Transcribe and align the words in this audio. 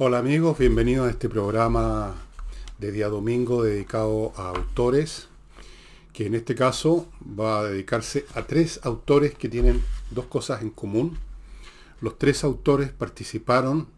Hola 0.00 0.18
amigos, 0.18 0.56
bienvenidos 0.56 1.08
a 1.08 1.10
este 1.10 1.28
programa 1.28 2.14
de 2.78 2.92
día 2.92 3.08
domingo 3.08 3.64
dedicado 3.64 4.32
a 4.36 4.50
autores, 4.50 5.28
que 6.12 6.26
en 6.26 6.36
este 6.36 6.54
caso 6.54 7.08
va 7.20 7.58
a 7.58 7.64
dedicarse 7.64 8.24
a 8.36 8.42
tres 8.42 8.78
autores 8.84 9.34
que 9.34 9.48
tienen 9.48 9.82
dos 10.12 10.26
cosas 10.26 10.62
en 10.62 10.70
común. 10.70 11.18
Los 12.00 12.16
tres 12.16 12.44
autores 12.44 12.92
participaron 12.92 13.88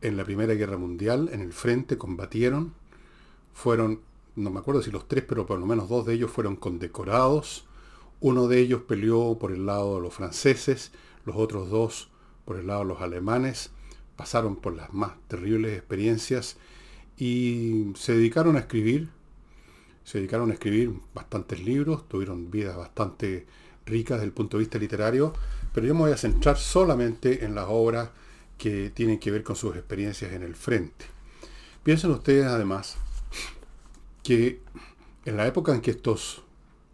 en 0.00 0.16
la 0.16 0.24
Primera 0.24 0.54
Guerra 0.54 0.78
Mundial, 0.78 1.28
en 1.30 1.42
el 1.42 1.52
frente, 1.52 1.98
combatieron, 1.98 2.72
fueron, 3.52 4.00
no 4.36 4.48
me 4.48 4.60
acuerdo 4.60 4.80
si 4.80 4.90
los 4.90 5.06
tres, 5.06 5.22
pero 5.28 5.44
por 5.44 5.58
lo 5.58 5.66
menos 5.66 5.90
dos 5.90 6.06
de 6.06 6.14
ellos 6.14 6.30
fueron 6.30 6.56
condecorados. 6.56 7.66
Uno 8.20 8.48
de 8.48 8.58
ellos 8.58 8.80
peleó 8.88 9.36
por 9.38 9.52
el 9.52 9.66
lado 9.66 9.96
de 9.96 10.00
los 10.00 10.14
franceses, 10.14 10.92
los 11.26 11.36
otros 11.36 11.68
dos 11.68 12.08
por 12.46 12.56
el 12.56 12.68
lado 12.68 12.80
de 12.80 12.86
los 12.86 13.02
alemanes 13.02 13.70
pasaron 14.16 14.56
por 14.56 14.74
las 14.74 14.92
más 14.92 15.12
terribles 15.28 15.76
experiencias 15.76 16.56
y 17.18 17.92
se 17.94 18.14
dedicaron 18.14 18.56
a 18.56 18.60
escribir, 18.60 19.08
se 20.04 20.18
dedicaron 20.18 20.50
a 20.50 20.54
escribir 20.54 20.92
bastantes 21.14 21.60
libros, 21.60 22.08
tuvieron 22.08 22.50
vidas 22.50 22.76
bastante 22.76 23.46
ricas 23.84 24.18
desde 24.18 24.26
el 24.26 24.32
punto 24.32 24.56
de 24.56 24.62
vista 24.62 24.78
literario, 24.78 25.32
pero 25.72 25.86
yo 25.86 25.94
me 25.94 26.00
voy 26.00 26.12
a 26.12 26.16
centrar 26.16 26.56
solamente 26.56 27.44
en 27.44 27.54
las 27.54 27.66
obras 27.68 28.10
que 28.58 28.90
tienen 28.90 29.18
que 29.18 29.30
ver 29.30 29.42
con 29.42 29.56
sus 29.56 29.76
experiencias 29.76 30.32
en 30.32 30.42
el 30.42 30.54
frente. 30.54 31.04
Piensen 31.82 32.10
ustedes 32.10 32.46
además 32.46 32.96
que 34.22 34.60
en 35.24 35.36
la 35.36 35.46
época 35.46 35.74
en 35.74 35.80
que 35.80 35.90
estos, 35.90 36.42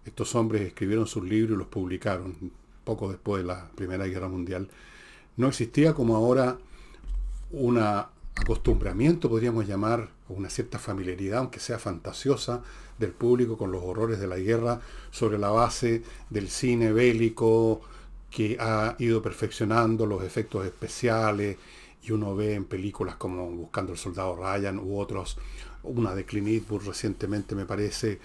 estos 0.04 0.34
hombres 0.34 0.62
escribieron 0.62 1.06
sus 1.06 1.24
libros 1.24 1.56
y 1.56 1.58
los 1.58 1.68
publicaron, 1.68 2.52
poco 2.84 3.10
después 3.10 3.42
de 3.42 3.46
la 3.46 3.70
Primera 3.74 4.06
Guerra 4.06 4.28
Mundial, 4.28 4.68
no 5.36 5.48
existía 5.48 5.94
como 5.94 6.16
ahora 6.16 6.58
un 7.52 7.78
acostumbramiento, 7.78 9.28
podríamos 9.28 9.66
llamar, 9.66 10.08
una 10.28 10.48
cierta 10.48 10.78
familiaridad, 10.78 11.40
aunque 11.40 11.60
sea 11.60 11.78
fantasiosa, 11.78 12.62
del 12.98 13.12
público 13.12 13.56
con 13.56 13.70
los 13.70 13.82
horrores 13.82 14.18
de 14.18 14.26
la 14.26 14.38
guerra 14.38 14.80
sobre 15.10 15.38
la 15.38 15.50
base 15.50 16.02
del 16.30 16.48
cine 16.48 16.92
bélico 16.92 17.82
que 18.30 18.56
ha 18.58 18.96
ido 18.98 19.20
perfeccionando 19.22 20.06
los 20.06 20.24
efectos 20.24 20.64
especiales 20.64 21.58
y 22.02 22.12
uno 22.12 22.34
ve 22.34 22.54
en 22.54 22.64
películas 22.64 23.16
como 23.16 23.50
Buscando 23.50 23.92
el 23.92 23.98
Soldado 23.98 24.36
Ryan 24.36 24.78
u 24.78 24.98
otros, 24.98 25.36
una 25.82 26.14
de 26.14 26.24
Clint 26.24 26.48
Eastwood 26.48 26.86
recientemente 26.86 27.54
me 27.54 27.66
parece, 27.66 28.20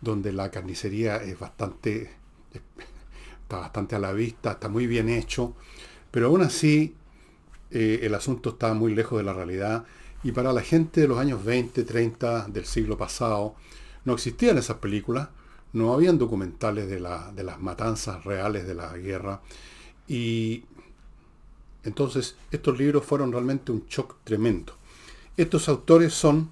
donde 0.00 0.32
la 0.32 0.50
carnicería 0.50 1.16
es 1.16 1.38
bastante, 1.38 2.10
está 3.42 3.58
bastante 3.58 3.96
a 3.96 3.98
la 3.98 4.12
vista, 4.12 4.52
está 4.52 4.68
muy 4.68 4.86
bien 4.86 5.08
hecho, 5.08 5.54
pero 6.10 6.28
aún 6.28 6.42
así 6.42 6.94
eh, 7.70 8.00
el 8.02 8.14
asunto 8.14 8.50
estaba 8.50 8.74
muy 8.74 8.94
lejos 8.94 9.18
de 9.18 9.24
la 9.24 9.32
realidad 9.32 9.84
y 10.22 10.32
para 10.32 10.52
la 10.52 10.62
gente 10.62 11.02
de 11.02 11.08
los 11.08 11.18
años 11.18 11.44
20, 11.44 11.84
30 11.84 12.48
del 12.48 12.64
siglo 12.64 12.96
pasado 12.96 13.54
no 14.04 14.14
existían 14.14 14.58
esas 14.58 14.78
películas, 14.78 15.28
no 15.72 15.92
habían 15.92 16.18
documentales 16.18 16.88
de, 16.88 16.96
de 16.96 17.44
las 17.44 17.60
matanzas 17.60 18.24
reales 18.24 18.66
de 18.66 18.74
la 18.74 18.96
guerra 18.96 19.40
y 20.06 20.64
entonces 21.84 22.36
estos 22.50 22.78
libros 22.78 23.04
fueron 23.04 23.32
realmente 23.32 23.72
un 23.72 23.86
shock 23.86 24.16
tremendo. 24.24 24.74
Estos 25.36 25.68
autores 25.68 26.14
son 26.14 26.50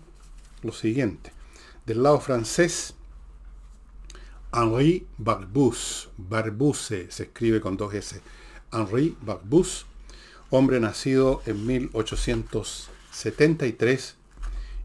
los 0.63 0.79
siguientes. 0.79 1.33
Del 1.87 2.03
lado 2.03 2.21
francés, 2.21 2.95
Henri 4.53 5.07
Barbus, 5.19 6.09
Barbuse 6.17 7.11
se 7.11 7.25
escribe 7.25 7.61
con 7.61 7.77
dos 7.77 7.93
S. 7.95 8.21
Henri 8.73 9.17
Barbus 9.21 9.87
hombre 10.51 10.81
nacido 10.81 11.43
en 11.47 11.67
1873 11.67 14.17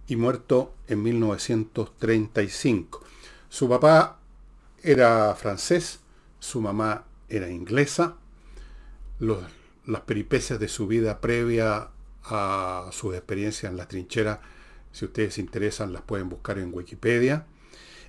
y 0.08 0.16
muerto 0.16 0.74
en 0.88 1.04
1935. 1.04 3.04
Su 3.50 3.70
papá 3.70 4.18
era 4.84 5.36
francés, 5.36 6.00
su 6.40 6.62
mamá 6.62 7.06
era 7.30 7.50
inglesa. 7.50 8.16
las 9.20 10.02
peripecias 10.02 10.60
de 10.60 10.68
su 10.68 10.88
vida 10.88 11.22
previa 11.22 11.90
a 12.24 12.90
sus 12.92 13.16
experiencias 13.16 13.72
en 13.72 13.78
la 13.78 13.88
trinchera, 13.88 14.42
si 14.92 15.06
ustedes 15.06 15.36
se 15.36 15.42
interesan, 15.42 15.94
las 15.94 16.02
pueden 16.02 16.30
buscar 16.30 16.60
en 16.60 16.74
Wikipedia. 16.74 17.46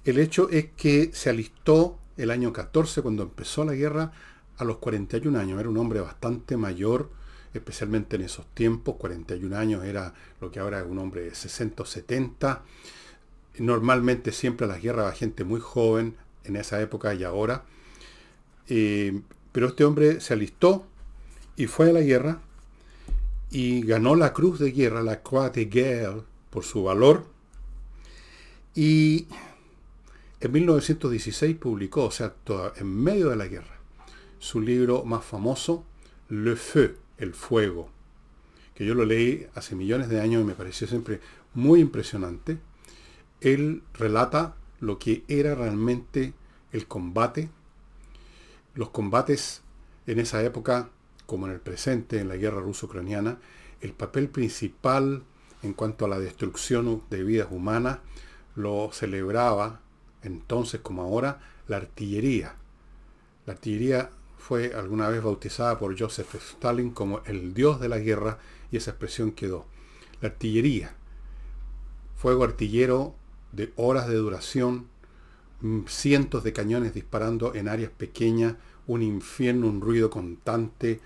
El 0.05 0.19
hecho 0.19 0.49
es 0.50 0.66
que 0.76 1.10
se 1.12 1.31
alistó 1.31 1.99
el 2.16 2.31
año 2.31 2.53
14, 2.53 3.03
cuando 3.03 3.22
empezó 3.22 3.65
la 3.65 3.75
guerra, 3.75 4.12
a 4.56 4.65
los 4.65 4.78
41 4.78 5.38
años. 5.38 5.60
Era 5.60 5.69
un 5.69 5.78
hombre 5.78 6.00
bastante 6.00 6.56
mayor 6.56 7.10
especialmente 7.54 8.16
en 8.16 8.22
esos 8.22 8.46
tiempos, 8.54 8.96
41 8.96 9.56
años 9.56 9.84
era 9.84 10.14
lo 10.40 10.50
que 10.50 10.60
ahora 10.60 10.80
es 10.80 10.86
un 10.86 10.98
hombre 10.98 11.22
de 11.22 11.34
60 11.34 11.82
o 11.82 11.86
70. 11.86 12.62
Normalmente 13.58 14.32
siempre 14.32 14.66
a 14.66 14.68
las 14.68 14.82
guerras 14.82 15.06
va 15.06 15.12
gente 15.12 15.44
muy 15.44 15.60
joven 15.60 16.16
en 16.44 16.56
esa 16.56 16.80
época 16.80 17.14
y 17.14 17.24
ahora. 17.24 17.64
Eh, 18.68 19.20
pero 19.52 19.68
este 19.68 19.84
hombre 19.84 20.20
se 20.20 20.34
alistó 20.34 20.86
y 21.56 21.66
fue 21.66 21.90
a 21.90 21.92
la 21.92 22.00
guerra 22.00 22.40
y 23.50 23.82
ganó 23.82 24.16
la 24.16 24.32
cruz 24.32 24.58
de 24.58 24.72
guerra, 24.72 25.02
la 25.02 25.22
Croix 25.22 25.52
de 25.52 25.66
Guerre, 25.66 26.22
por 26.48 26.64
su 26.64 26.84
valor. 26.84 27.26
Y 28.74 29.26
en 30.40 30.52
1916 30.52 31.56
publicó, 31.56 32.04
o 32.04 32.10
sea, 32.10 32.34
en 32.76 32.86
medio 32.86 33.28
de 33.28 33.36
la 33.36 33.46
guerra, 33.46 33.78
su 34.38 34.60
libro 34.60 35.04
más 35.04 35.24
famoso, 35.24 35.84
Le 36.30 36.56
Feu, 36.56 36.96
el 37.22 37.34
fuego, 37.34 37.88
que 38.75 38.84
yo 38.84 38.94
lo 38.94 39.05
leí 39.05 39.47
hace 39.55 39.75
millones 39.77 40.09
de 40.09 40.21
años 40.21 40.43
y 40.43 40.44
me 40.44 40.55
pareció 40.55 40.87
siempre 40.87 41.21
muy 41.55 41.81
impresionante. 41.81 42.59
Él 43.41 43.83
relata 43.94 44.56
lo 44.81 44.99
que 44.99 45.22
era 45.28 45.55
realmente 45.55 46.34
el 46.72 46.87
combate, 46.87 47.49
los 48.75 48.91
combates 48.91 49.62
en 50.06 50.19
esa 50.19 50.43
época, 50.43 50.91
como 51.27 51.47
en 51.47 51.53
el 51.53 51.61
presente, 51.61 52.19
en 52.19 52.28
la 52.28 52.37
guerra 52.37 52.61
ruso-ucraniana, 52.61 53.38
el 53.81 53.93
papel 53.93 54.28
principal 54.28 55.22
en 55.62 55.75
cuanto 55.75 56.05
a 56.05 56.09
la 56.09 56.19
destrucción 56.19 57.03
de 57.09 57.22
vidas 57.22 57.49
humanas 57.50 57.99
lo 58.56 58.91
celebraba 58.93 59.81
entonces 60.22 60.81
como 60.81 61.03
ahora 61.03 61.41
la 61.69 61.77
artillería. 61.77 62.56
La 63.47 63.55
artillería 63.55 64.11
fue 64.42 64.75
alguna 64.75 65.08
vez 65.08 65.22
bautizada 65.22 65.78
por 65.78 65.97
Joseph 65.97 66.34
Stalin 66.34 66.91
como 66.91 67.20
el 67.26 67.54
dios 67.54 67.78
de 67.80 67.88
la 67.88 68.00
guerra 68.00 68.38
y 68.72 68.76
esa 68.76 68.91
expresión 68.91 69.30
quedó. 69.30 69.66
La 70.20 70.30
artillería, 70.30 70.97
fuego 72.16 72.42
artillero 72.42 73.14
de 73.52 73.72
horas 73.76 74.08
de 74.08 74.16
duración, 74.16 74.88
mm, 75.60 75.82
cientos 75.86 76.42
de 76.42 76.52
cañones 76.52 76.92
disparando 76.92 77.54
en 77.54 77.69
áreas 77.69 77.92
pequeñas, 77.92 78.56
un 78.88 79.02
infierno, 79.02 79.69
un 79.69 79.81
ruido 79.81 80.10
constante. 80.10 81.00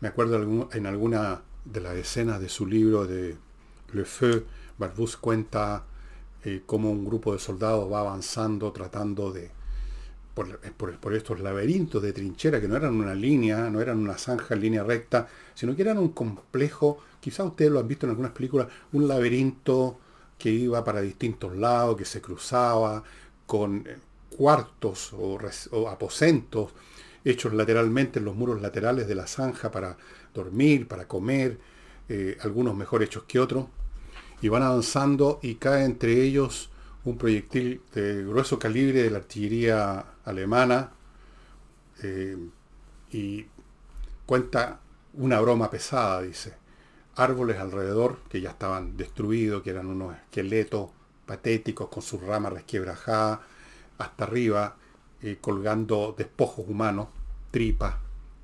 Me 0.00 0.08
acuerdo 0.08 0.68
en 0.72 0.86
alguna 0.86 1.42
de 1.64 1.80
las 1.80 1.94
escenas 1.94 2.40
de 2.40 2.48
su 2.48 2.66
libro 2.66 3.06
de 3.06 3.36
Le 3.92 4.04
Feu, 4.04 4.44
Barbus 4.76 5.16
cuenta 5.16 5.84
eh, 6.42 6.64
cómo 6.66 6.90
un 6.90 7.04
grupo 7.04 7.32
de 7.32 7.38
soldados 7.38 7.90
va 7.92 8.00
avanzando 8.00 8.72
tratando 8.72 9.30
de 9.30 9.52
por, 10.34 11.14
estos 11.14 11.40
laberintos 11.40 12.02
de 12.02 12.12
trinchera 12.12 12.60
que 12.60 12.68
no 12.68 12.76
eran 12.76 12.94
una 12.94 13.14
línea, 13.14 13.68
no 13.70 13.80
eran 13.80 13.98
una 13.98 14.16
zanja 14.16 14.54
en 14.54 14.60
línea 14.60 14.82
recta, 14.82 15.28
sino 15.54 15.76
que 15.76 15.82
eran 15.82 15.98
un 15.98 16.10
complejo, 16.10 16.98
quizás 17.20 17.46
ustedes 17.46 17.70
lo 17.70 17.80
han 17.80 17.88
visto 17.88 18.06
en 18.06 18.10
algunas 18.10 18.32
películas, 18.32 18.68
un 18.92 19.06
laberinto 19.06 19.98
que 20.38 20.50
iba 20.50 20.82
para 20.82 21.02
distintos 21.02 21.56
lados, 21.56 21.96
que 21.96 22.04
se 22.04 22.22
cruzaba 22.22 23.02
con 23.46 23.84
eh, 23.86 23.96
cuartos 24.36 25.12
o, 25.12 25.88
aposentos 25.88 26.72
hechos 27.24 27.52
lateralmente 27.52 28.18
en 28.18 28.24
los 28.24 28.34
muros 28.34 28.60
laterales 28.60 29.06
de 29.06 29.14
la 29.14 29.26
zanja 29.26 29.70
para 29.70 29.96
dormir, 30.34 30.88
para 30.88 31.06
comer, 31.06 31.58
eh, 32.08 32.36
algunos 32.40 32.74
mejor 32.74 33.02
hechos 33.02 33.24
que 33.24 33.38
otros, 33.38 33.66
y 34.40 34.48
van 34.48 34.62
avanzando 34.62 35.38
y 35.42 35.56
cae 35.56 35.84
entre 35.84 36.22
ellos 36.22 36.71
un 37.04 37.18
proyectil 37.18 37.82
de 37.94 38.24
grueso 38.24 38.58
calibre 38.58 39.02
de 39.02 39.10
la 39.10 39.18
artillería 39.18 40.04
alemana 40.24 40.92
eh, 42.02 42.36
y 43.10 43.46
cuenta 44.26 44.80
una 45.14 45.40
broma 45.40 45.70
pesada, 45.70 46.22
dice. 46.22 46.54
Árboles 47.16 47.58
alrededor 47.58 48.18
que 48.30 48.40
ya 48.40 48.50
estaban 48.50 48.96
destruidos, 48.96 49.62
que 49.62 49.70
eran 49.70 49.86
unos 49.88 50.16
esqueletos 50.16 50.90
patéticos 51.26 51.88
con 51.88 52.02
sus 52.02 52.22
ramas 52.22 52.52
resquebrajadas, 52.54 53.40
hasta 53.98 54.24
arriba, 54.24 54.76
eh, 55.20 55.38
colgando 55.40 56.14
despojos 56.16 56.66
humanos, 56.66 57.08
tripas, 57.50 57.96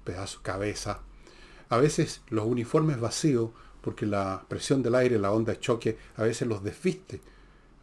pedazos, 0.05 0.41
cabeza. 0.43 1.01
A 1.71 1.79
veces 1.79 2.23
los 2.29 2.45
uniformes 2.45 3.01
vacíos, 3.01 3.51
porque 3.81 4.05
la 4.05 4.45
presión 4.49 4.83
del 4.83 4.97
aire, 4.97 5.19
la 5.19 5.33
onda 5.33 5.53
de 5.55 5.61
choque, 5.61 5.97
a 6.17 6.25
veces 6.25 6.47
los 6.49 6.63
desviste 6.63 7.21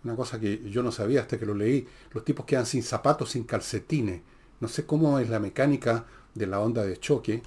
una 0.05 0.15
cosa 0.15 0.39
que 0.39 0.61
yo 0.69 0.83
no 0.83 0.91
sabía 0.91 1.21
hasta 1.21 1.37
que 1.37 1.45
lo 1.45 1.53
leí, 1.53 1.87
los 2.13 2.23
tipos 2.23 2.45
quedan 2.45 2.65
sin 2.65 2.83
zapatos, 2.83 3.31
sin 3.31 3.43
calcetines. 3.43 4.21
No 4.59 4.67
sé 4.67 4.85
cómo 4.85 5.19
es 5.19 5.29
la 5.29 5.39
mecánica 5.39 6.05
de 6.33 6.47
la 6.47 6.59
onda 6.59 6.83
de 6.83 6.97
choque 6.97 7.41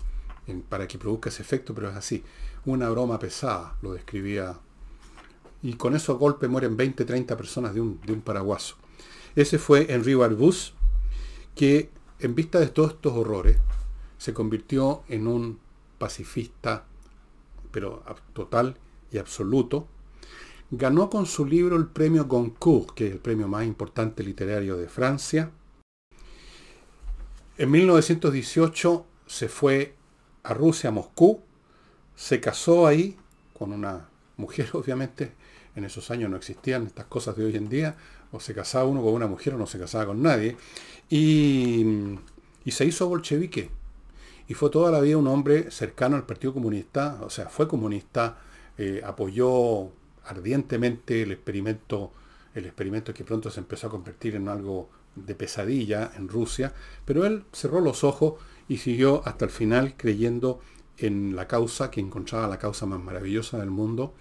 para 0.69 0.87
que 0.87 0.99
produzca 0.99 1.31
ese 1.31 1.43
efecto, 1.43 1.75
pero 1.75 1.89
es 1.89 1.97
así. 1.97 2.23
Una 2.67 2.91
broma 2.91 3.19
pesada, 3.19 3.77
lo 3.81 3.93
describía 3.93 4.59
y 5.63 5.75
con 5.75 5.97
esos 5.97 6.19
golpes 6.19 6.49
mueren 6.51 6.77
20, 6.77 7.05
30 7.05 7.37
personas 7.37 7.75
de 7.75 7.81
un, 7.81 8.01
de 8.05 8.13
un 8.13 8.21
paraguaso. 8.21 8.77
Ese 9.35 9.59
fue 9.59 9.87
Henri 9.93 10.15
Barbus, 10.15 10.75
que 11.55 11.91
en 12.21 12.35
vista 12.35 12.59
de 12.59 12.69
todos 12.69 12.93
estos 12.93 13.13
horrores, 13.13 13.57
se 14.19 14.35
convirtió 14.35 15.03
en 15.09 15.29
un 15.29 15.61
pacifista, 15.99 16.85
pero 17.71 18.03
total 18.33 18.77
y 19.13 19.19
absoluto. 19.19 19.87
Ganó 20.71 21.09
con 21.09 21.25
su 21.25 21.47
libro 21.47 21.77
el 21.77 21.87
premio 21.87 22.27
Goncourt, 22.27 22.91
que 22.91 23.07
es 23.07 23.13
el 23.13 23.19
premio 23.19 23.49
más 23.49 23.65
importante 23.65 24.23
literario 24.23 24.77
de 24.77 24.89
Francia. 24.89 25.51
En 27.57 27.71
1918 27.71 29.07
se 29.27 29.49
fue 29.49 29.95
a 30.43 30.53
Rusia, 30.53 30.91
a 30.91 30.93
Moscú, 30.93 31.41
se 32.15 32.41
casó 32.41 32.87
ahí 32.87 33.17
con 33.59 33.73
una 33.73 34.09
mujer, 34.37 34.69
obviamente, 34.75 35.33
en 35.75 35.85
esos 35.85 36.11
años 36.11 36.31
no 36.31 36.37
existían 36.37 36.87
estas 36.87 37.07
cosas 37.07 37.37
de 37.37 37.45
hoy 37.45 37.57
en 37.57 37.69
día, 37.69 37.97
o 38.33 38.41
se 38.41 38.55
casaba 38.55 38.85
uno 38.85 39.03
con 39.03 39.15
una 39.15 39.27
mujer 39.27 39.55
o 39.55 39.59
no 39.59 39.67
se 39.67 39.79
casaba 39.79 40.07
con 40.07 40.23
nadie, 40.23 40.57
y, 41.09 42.19
se 42.67 42.85
hizo 42.85 43.09
bolchevique. 43.09 43.71
Y 44.49 44.55
fue 44.55 44.69
toda 44.69 44.91
la 44.91 45.01
vida 45.01 45.17
un 45.17 45.29
hombre 45.29 45.71
cercano 45.71 46.17
al 46.17 46.27
Partido 46.27 46.53
Comunista, 46.53 47.19
o 47.23 47.31
sea, 47.31 47.49
fue 47.49 47.67
comunista, 47.67 48.39
eh, 48.77 49.01
apoyó 49.05 49.91
ardientemente 50.29 51.23
el 51.23 51.33
experimento, 51.33 52.13
el 52.55 52.67
experimento 52.67 53.13
que 53.13 53.25
pronto 53.25 53.51
se 53.51 53.61
empezó 53.61 53.89
a 53.89 53.91
convertir 53.91 54.37
en 54.37 54.49
algo 54.49 54.91
de 55.15 55.35
pesadilla 55.35 56.13
en 56.17 56.29
Rusia, 56.29 56.73
pero 57.05 57.27
él 57.27 57.45
cerró 57.53 57.81
los 57.81 58.05
ojos 58.05 58.35
y 58.69 58.79
siguió 58.79 59.23
hasta 59.27 59.45
el 59.45 59.51
final 59.51 59.95
creyendo 59.97 60.61
en 60.99 61.37
la 61.37 61.47
causa, 61.47 61.91
que 61.91 62.01
encontraba 62.01 62.49
la 62.49 62.59
causa 62.59 62.87
más 62.87 63.01
maravillosa 63.01 63.59
del 63.59 63.71
mundo. 63.71 64.15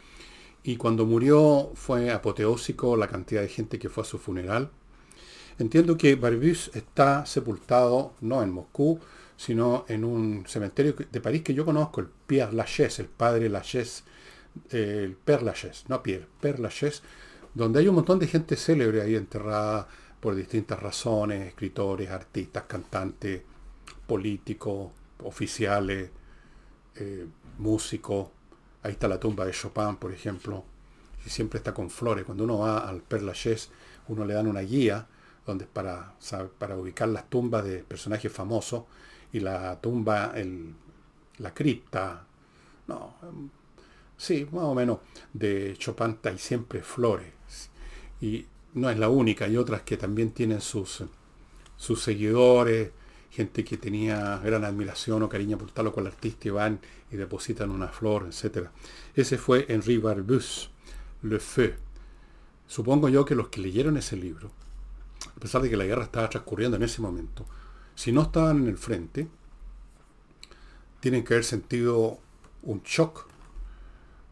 Y 0.63 0.77
cuando 0.77 1.05
murió 1.05 1.71
fue 1.75 2.11
apoteósico 2.11 2.95
la 2.97 3.07
cantidad 3.07 3.41
de 3.41 3.49
gente 3.49 3.79
que 3.79 3.89
fue 3.89 4.03
a 4.03 4.05
su 4.05 4.17
funeral. 4.17 4.69
Entiendo 5.59 5.97
que 5.97 6.15
Barbus 6.15 6.69
está 6.75 7.25
sepultado 7.25 8.13
no 8.21 8.43
en 8.43 8.51
Moscú, 8.51 8.99
sino 9.37 9.85
en 9.87 10.03
un 10.03 10.45
cementerio 10.47 10.95
de 11.11 11.21
París 11.21 11.41
que 11.43 11.53
yo 11.53 11.65
conozco, 11.65 12.01
el 12.01 12.07
Pierre 12.27 12.53
Lachaise, 12.53 12.99
el 12.99 13.07
padre 13.07 13.49
Lachaise, 13.49 14.03
el 14.69 15.15
Père 15.15 15.43
Lachaise, 15.43 15.85
no 15.87 16.01
Pierre, 16.01 16.27
Père 16.41 16.59
Lachaise, 16.59 17.01
donde 17.53 17.79
hay 17.79 17.87
un 17.87 17.95
montón 17.95 18.19
de 18.19 18.27
gente 18.27 18.55
célebre 18.55 19.01
ahí 19.01 19.15
enterrada 19.15 19.87
por 20.19 20.35
distintas 20.35 20.79
razones, 20.81 21.47
escritores, 21.47 22.09
artistas, 22.09 22.63
cantantes, 22.67 23.41
políticos, 24.05 24.91
oficiales, 25.23 26.09
eh, 26.95 27.25
músicos. 27.57 28.29
Ahí 28.83 28.91
está 28.93 29.07
la 29.07 29.19
tumba 29.19 29.45
de 29.45 29.51
Chopin, 29.51 29.95
por 29.97 30.11
ejemplo, 30.11 30.63
y 31.25 31.29
siempre 31.29 31.57
está 31.57 31.73
con 31.73 31.89
flores. 31.89 32.25
Cuando 32.25 32.43
uno 32.43 32.59
va 32.59 32.87
al 32.87 33.01
Père 33.01 33.23
Lachaise, 33.23 33.69
uno 34.07 34.25
le 34.25 34.33
dan 34.33 34.47
una 34.47 34.61
guía 34.61 35.07
donde 35.45 35.65
para, 35.65 36.13
para 36.57 36.77
ubicar 36.77 37.07
las 37.09 37.29
tumbas 37.29 37.63
de 37.63 37.79
personajes 37.79 38.31
famosos 38.31 38.83
y 39.31 39.39
la 39.39 39.79
tumba, 39.79 40.33
el, 40.35 40.73
la 41.37 41.53
cripta, 41.53 42.25
no, 42.87 43.15
sí, 44.17 44.47
más 44.51 44.63
o 44.63 44.75
menos, 44.75 44.99
de 45.33 45.75
Chopin 45.77 46.17
hay 46.23 46.37
siempre 46.37 46.81
flores. 46.81 47.31
Y 48.19 48.45
no 48.73 48.89
es 48.89 48.97
la 48.97 49.09
única, 49.09 49.45
hay 49.45 49.57
otras 49.57 49.83
que 49.83 49.97
también 49.97 50.31
tienen 50.31 50.61
sus, 50.61 51.03
sus 51.77 52.01
seguidores, 52.01 52.91
gente 53.31 53.63
que 53.63 53.77
tenía 53.77 54.37
gran 54.37 54.65
admiración 54.65 55.21
o 55.23 55.29
cariño 55.29 55.57
por 55.57 55.71
tal 55.71 55.87
o 55.87 55.93
cual 55.93 56.07
artista 56.07 56.47
y 56.47 56.51
van 56.51 56.79
y 57.11 57.17
depositan 57.17 57.69
una 57.69 57.87
flor, 57.87 58.27
etc. 58.27 58.69
Ese 59.15 59.37
fue 59.37 59.65
Henri 59.69 59.97
Barbus, 59.97 60.71
Le 61.21 61.39
Feu. 61.39 61.73
Supongo 62.67 63.09
yo 63.09 63.25
que 63.25 63.35
los 63.35 63.49
que 63.49 63.61
leyeron 63.61 63.95
ese 63.97 64.17
libro, 64.17 64.51
a 65.35 65.39
pesar 65.39 65.61
de 65.61 65.69
que 65.69 65.77
la 65.77 65.85
guerra 65.85 66.03
estaba 66.03 66.29
transcurriendo 66.29 66.77
en 66.77 66.83
ese 66.83 67.01
momento, 67.01 67.45
si 67.95 68.11
no 68.11 68.23
estaban 68.23 68.57
en 68.57 68.67
el 68.67 68.77
frente, 68.77 69.27
tienen 70.99 71.23
que 71.23 71.33
haber 71.33 71.45
sentido 71.45 72.19
un 72.63 72.81
shock, 72.83 73.26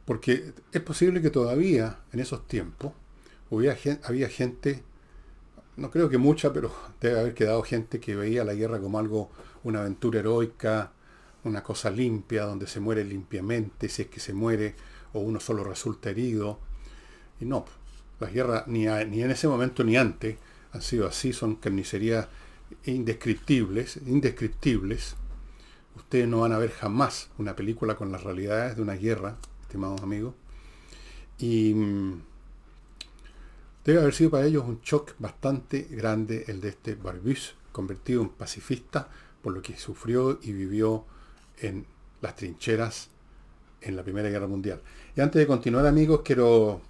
porque 0.06 0.54
es 0.72 0.82
posible 0.82 1.22
que 1.22 1.32
todavía 1.32 2.00
en 2.14 2.20
esos 2.20 2.48
tiempos 2.48 2.94
hubiera, 3.50 3.78
había 4.04 4.30
gente, 4.30 4.84
no 5.78 5.90
creo 5.90 6.10
que 6.10 6.18
mucha, 6.18 6.54
pero 6.54 6.72
debe 7.02 7.20
haber 7.20 7.34
quedado 7.34 7.64
gente 7.64 8.00
que 8.00 8.16
veía 8.16 8.44
la 8.44 8.54
guerra 8.54 8.80
como 8.80 9.00
algo, 9.00 9.32
una 9.64 9.82
aventura 9.82 10.20
heroica, 10.20 10.92
una 11.44 11.64
cosa 11.64 11.90
limpia, 11.90 12.46
donde 12.46 12.68
se 12.68 12.80
muere 12.80 13.04
limpiamente, 13.04 13.90
si 13.90 14.04
es 14.04 14.08
que 14.08 14.20
se 14.20 14.34
muere, 14.34 14.76
o 15.14 15.20
uno 15.20 15.40
solo 15.40 15.64
resulta 15.64 16.10
herido. 16.10 16.60
Y 17.40 17.46
no, 17.46 17.66
las 18.20 18.34
guerras 18.34 18.68
ni, 18.68 18.86
ni 18.86 19.24
en 19.24 19.32
ese 19.32 19.48
momento 19.48 19.84
ni 19.84 19.98
antes 19.98 20.38
han 20.72 20.82
sido 20.82 21.08
así, 21.08 21.34
son 21.34 21.56
carnicerías 21.56 22.28
indescriptibles, 22.86 23.98
indescriptibles. 24.06 25.16
Ustedes 25.96 26.28
no 26.28 26.42
van 26.42 26.52
a 26.52 26.58
ver 26.58 26.72
jamás 26.72 27.30
una 27.38 27.56
película 27.56 27.96
con 27.96 28.12
las 28.12 28.24
realidades 28.24 28.76
de 28.76 28.82
una 28.82 28.96
guerra, 28.96 29.38
estimados 29.76 30.02
amigos. 30.02 30.34
Y 31.38 31.74
mm, 31.74 32.22
debe 33.84 34.00
haber 34.00 34.14
sido 34.14 34.32
para 34.32 34.46
ellos 34.46 34.64
un 34.66 34.80
shock 34.82 35.16
bastante 35.20 35.88
grande 35.92 36.46
el 36.48 36.62
de 36.62 36.70
este 36.70 36.96
Barbus, 36.96 37.56
convertido 37.74 38.22
en 38.22 38.30
pacifista 38.30 39.10
por 39.42 39.54
lo 39.54 39.62
que 39.62 39.78
sufrió 39.78 40.40
y 40.42 40.54
vivió 40.54 41.06
en 41.60 41.86
las 42.22 42.36
trincheras 42.38 43.10
en 43.82 43.98
la 43.98 44.04
Primera 44.04 44.30
Guerra 44.30 44.48
Mundial. 44.48 44.82
Y 45.16 45.22
antes 45.22 45.40
de 45.40 45.46
continuar, 45.46 45.86
amigos, 45.86 46.22
quiero 46.24 46.82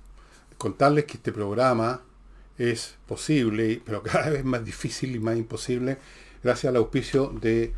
contarles 0.58 1.06
que 1.06 1.14
este 1.14 1.32
programa 1.32 2.02
es 2.58 2.96
posible, 3.08 3.82
pero 3.84 4.04
cada 4.04 4.30
vez 4.30 4.46
más 4.46 4.64
difícil 4.64 5.16
y 5.16 5.20
más 5.20 5.38
imposible, 5.38 5.98
gracias 6.44 6.70
al 6.70 6.78
auspicio 6.78 7.34
de 7.42 7.74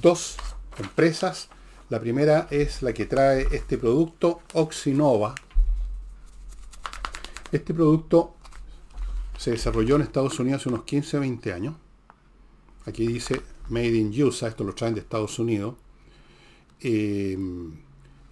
dos 0.00 0.36
empresas. 0.78 1.48
La 1.90 2.00
primera 2.00 2.48
es 2.50 2.82
la 2.82 2.92
que 2.92 3.06
trae 3.06 3.46
este 3.50 3.78
producto, 3.78 4.42
Oxinova. 4.54 5.34
Este 7.50 7.72
producto 7.72 8.34
se 9.38 9.52
desarrolló 9.52 9.96
en 9.96 10.02
Estados 10.02 10.38
Unidos 10.38 10.60
hace 10.60 10.68
unos 10.68 10.84
15 10.84 11.18
20 11.18 11.52
años. 11.52 11.74
Aquí 12.84 13.06
dice 13.06 13.40
Made 13.68 13.96
in 13.96 14.22
USA, 14.22 14.48
esto 14.48 14.64
lo 14.64 14.74
traen 14.74 14.94
de 14.94 15.00
Estados 15.00 15.38
Unidos. 15.38 15.76
Em, 16.80 17.72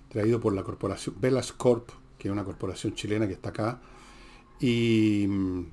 traído 0.08 0.38
por 0.40 0.54
la 0.54 0.62
corporación 0.62 1.16
Velas 1.18 1.52
Corp, 1.52 1.88
que 2.18 2.28
es 2.28 2.32
una 2.32 2.44
corporación 2.44 2.94
chilena 2.94 3.26
que 3.26 3.34
está 3.34 3.48
acá 3.48 3.80
y 4.60 5.26
mm, 5.28 5.66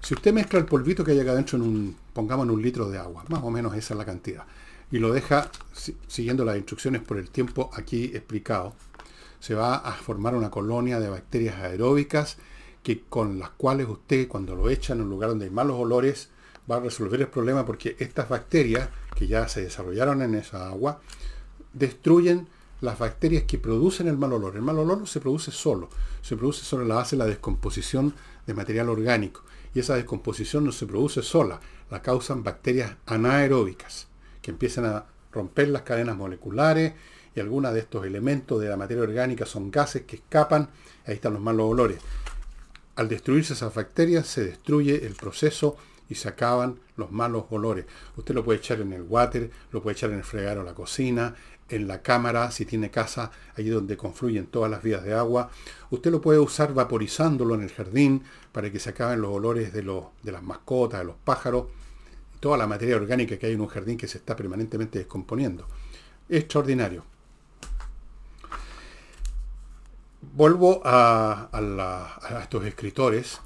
si 0.00 0.14
usted 0.14 0.32
mezcla 0.32 0.58
el 0.58 0.66
polvito 0.66 1.04
que 1.04 1.12
hay 1.12 1.20
acá 1.20 1.32
adentro 1.32 1.58
en 1.58 1.62
un, 1.62 1.96
pongamos 2.12 2.46
en 2.46 2.52
un 2.52 2.62
litro 2.62 2.88
de 2.88 2.98
agua, 2.98 3.24
más 3.28 3.42
o 3.42 3.50
menos 3.50 3.74
esa 3.74 3.94
es 3.94 3.98
la 3.98 4.04
cantidad, 4.04 4.44
y 4.94 5.00
lo 5.00 5.12
deja 5.12 5.50
siguiendo 6.06 6.44
las 6.44 6.56
instrucciones 6.56 7.02
por 7.02 7.18
el 7.18 7.28
tiempo 7.28 7.68
aquí 7.74 8.12
explicado, 8.14 8.74
se 9.40 9.56
va 9.56 9.74
a 9.74 9.90
formar 9.90 10.36
una 10.36 10.52
colonia 10.52 11.00
de 11.00 11.08
bacterias 11.08 11.56
aeróbicas 11.56 12.36
que 12.84 13.00
con 13.00 13.40
las 13.40 13.50
cuales 13.50 13.88
usted 13.88 14.28
cuando 14.28 14.54
lo 14.54 14.70
echa 14.70 14.92
en 14.92 15.00
un 15.00 15.10
lugar 15.10 15.30
donde 15.30 15.46
hay 15.46 15.50
malos 15.50 15.80
olores 15.80 16.28
va 16.70 16.76
a 16.76 16.80
resolver 16.80 17.20
el 17.20 17.26
problema 17.26 17.66
porque 17.66 17.96
estas 17.98 18.28
bacterias 18.28 18.88
que 19.16 19.26
ya 19.26 19.48
se 19.48 19.62
desarrollaron 19.62 20.22
en 20.22 20.36
esa 20.36 20.68
agua 20.68 21.00
destruyen 21.72 22.46
las 22.80 22.96
bacterias 22.96 23.42
que 23.48 23.58
producen 23.58 24.06
el 24.06 24.16
mal 24.16 24.32
olor. 24.32 24.54
El 24.54 24.62
mal 24.62 24.78
olor 24.78 25.08
se 25.08 25.18
produce 25.18 25.50
solo, 25.50 25.88
se 26.22 26.36
produce 26.36 26.64
sobre 26.64 26.86
la 26.86 26.94
base 26.94 27.16
de 27.16 27.24
la 27.24 27.26
descomposición 27.26 28.14
de 28.46 28.54
material 28.54 28.88
orgánico. 28.90 29.42
Y 29.74 29.80
esa 29.80 29.96
descomposición 29.96 30.64
no 30.64 30.70
se 30.70 30.86
produce 30.86 31.22
sola, 31.22 31.58
la 31.90 32.00
causan 32.00 32.44
bacterias 32.44 32.94
anaeróbicas, 33.06 34.06
que 34.44 34.50
empiezan 34.50 34.84
a 34.84 35.06
romper 35.32 35.68
las 35.68 35.82
cadenas 35.82 36.16
moleculares 36.18 36.92
y 37.34 37.40
algunos 37.40 37.72
de 37.72 37.80
estos 37.80 38.04
elementos 38.04 38.60
de 38.60 38.68
la 38.68 38.76
materia 38.76 39.02
orgánica 39.02 39.46
son 39.46 39.70
gases 39.70 40.02
que 40.02 40.16
escapan, 40.16 40.68
ahí 41.06 41.14
están 41.14 41.32
los 41.32 41.40
malos 41.40 41.70
olores. 41.70 41.98
Al 42.96 43.08
destruirse 43.08 43.54
esas 43.54 43.74
bacterias 43.74 44.26
se 44.26 44.44
destruye 44.44 45.06
el 45.06 45.14
proceso 45.14 45.78
y 46.10 46.16
se 46.16 46.28
acaban 46.28 46.78
los 46.98 47.10
malos 47.10 47.46
olores. 47.48 47.86
Usted 48.18 48.34
lo 48.34 48.44
puede 48.44 48.58
echar 48.58 48.82
en 48.82 48.92
el 48.92 49.02
water, 49.02 49.50
lo 49.72 49.82
puede 49.82 49.94
echar 49.94 50.10
en 50.10 50.18
el 50.18 50.24
fregadero 50.24 50.62
la 50.62 50.74
cocina, 50.74 51.34
en 51.70 51.88
la 51.88 52.02
cámara, 52.02 52.50
si 52.50 52.66
tiene 52.66 52.90
casa, 52.90 53.30
allí 53.56 53.70
donde 53.70 53.96
confluyen 53.96 54.46
todas 54.48 54.70
las 54.70 54.82
vías 54.82 55.02
de 55.04 55.14
agua. 55.14 55.48
Usted 55.88 56.10
lo 56.10 56.20
puede 56.20 56.38
usar 56.38 56.74
vaporizándolo 56.74 57.54
en 57.54 57.62
el 57.62 57.72
jardín 57.72 58.24
para 58.52 58.70
que 58.70 58.78
se 58.78 58.90
acaben 58.90 59.22
los 59.22 59.32
olores 59.32 59.72
de, 59.72 59.82
los, 59.82 60.04
de 60.22 60.32
las 60.32 60.42
mascotas, 60.42 61.00
de 61.00 61.06
los 61.06 61.16
pájaros, 61.16 61.68
toda 62.44 62.58
la 62.58 62.66
materia 62.66 62.96
orgánica 62.96 63.38
que 63.38 63.46
hay 63.46 63.54
en 63.54 63.62
un 63.62 63.68
jardín 63.68 63.96
que 63.96 64.06
se 64.06 64.18
está 64.18 64.36
permanentemente 64.36 64.98
descomponiendo. 64.98 65.66
Extraordinario. 66.28 67.02
Vuelvo 70.20 70.82
a, 70.84 71.48
estos 72.42 72.66
escritores. 72.66 73.40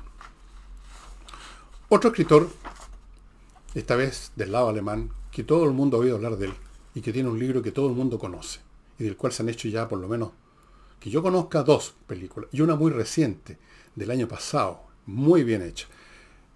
Otro 1.89 2.11
escritor, 2.11 2.51
esta 3.73 3.95
vez 3.95 4.33
del 4.35 4.51
lado 4.51 4.69
alemán, 4.69 5.11
que 5.31 5.45
todo 5.45 5.63
el 5.63 5.71
mundo 5.71 5.97
ha 5.97 6.01
oído 6.01 6.17
hablar 6.17 6.37
de 6.37 6.47
él, 6.47 6.55
y 6.93 7.01
que 7.01 7.13
tiene 7.13 7.29
un 7.29 7.39
libro 7.39 7.63
que 7.63 7.71
todo 7.71 7.87
el 7.87 7.95
mundo 7.95 8.19
conoce 8.19 8.59
y 8.99 9.05
del 9.05 9.17
cual 9.17 9.33
se 9.33 9.45
han 9.45 9.49
hecho 9.49 9.69
ya 9.69 9.87
por 9.87 10.01
lo 10.01 10.09
menos 10.09 10.33
que 10.99 11.09
yo 11.09 11.23
conozca 11.23 11.63
dos 11.63 11.95
películas, 12.09 12.51
y 12.51 12.63
una 12.63 12.75
muy 12.75 12.91
reciente, 12.91 13.59
del 13.95 14.11
año 14.11 14.27
pasado, 14.27 14.83
muy 15.07 15.45
bien 15.45 15.63
hecha. 15.63 15.87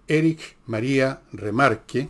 Eric 0.09 0.57
María 0.65 1.21
Remarque, 1.31 2.09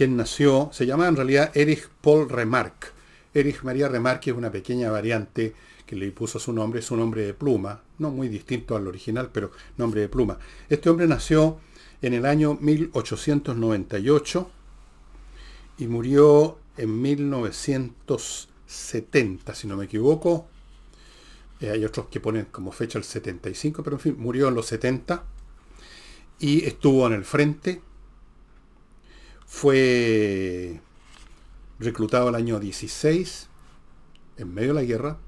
quien 0.00 0.16
nació, 0.16 0.70
se 0.72 0.86
llama 0.86 1.08
en 1.08 1.16
realidad 1.16 1.54
Erich 1.54 1.86
Paul 2.00 2.30
Remarque. 2.30 2.86
Erich 3.34 3.62
María 3.64 3.86
Remarque 3.86 4.30
es 4.30 4.36
una 4.38 4.50
pequeña 4.50 4.90
variante 4.90 5.54
que 5.84 5.94
le 5.94 6.10
puso 6.10 6.38
su 6.38 6.54
nombre, 6.54 6.80
su 6.80 6.96
nombre 6.96 7.20
de 7.20 7.34
pluma, 7.34 7.82
no 7.98 8.10
muy 8.10 8.28
distinto 8.28 8.74
al 8.74 8.86
original, 8.86 9.28
pero 9.30 9.50
nombre 9.76 10.00
de 10.00 10.08
pluma. 10.08 10.38
Este 10.70 10.88
hombre 10.88 11.06
nació 11.06 11.58
en 12.00 12.14
el 12.14 12.24
año 12.24 12.56
1898 12.58 14.50
y 15.76 15.86
murió 15.86 16.56
en 16.78 17.02
1970, 17.02 19.54
si 19.54 19.66
no 19.66 19.76
me 19.76 19.84
equivoco. 19.84 20.48
Eh, 21.60 21.68
hay 21.68 21.84
otros 21.84 22.06
que 22.06 22.20
ponen 22.20 22.46
como 22.46 22.72
fecha 22.72 22.96
el 22.96 23.04
75, 23.04 23.82
pero 23.82 23.96
en 23.96 24.00
fin, 24.00 24.16
murió 24.18 24.48
en 24.48 24.54
los 24.54 24.64
70 24.64 25.24
y 26.38 26.64
estuvo 26.64 27.06
en 27.06 27.12
el 27.12 27.26
frente. 27.26 27.82
Fue 29.50 30.80
reclutado 31.80 32.28
el 32.28 32.34
año 32.36 32.60
16, 32.60 33.48
en 34.38 34.54
medio 34.54 34.68
de 34.68 34.74
la 34.74 34.84
guerra. 34.84 35.18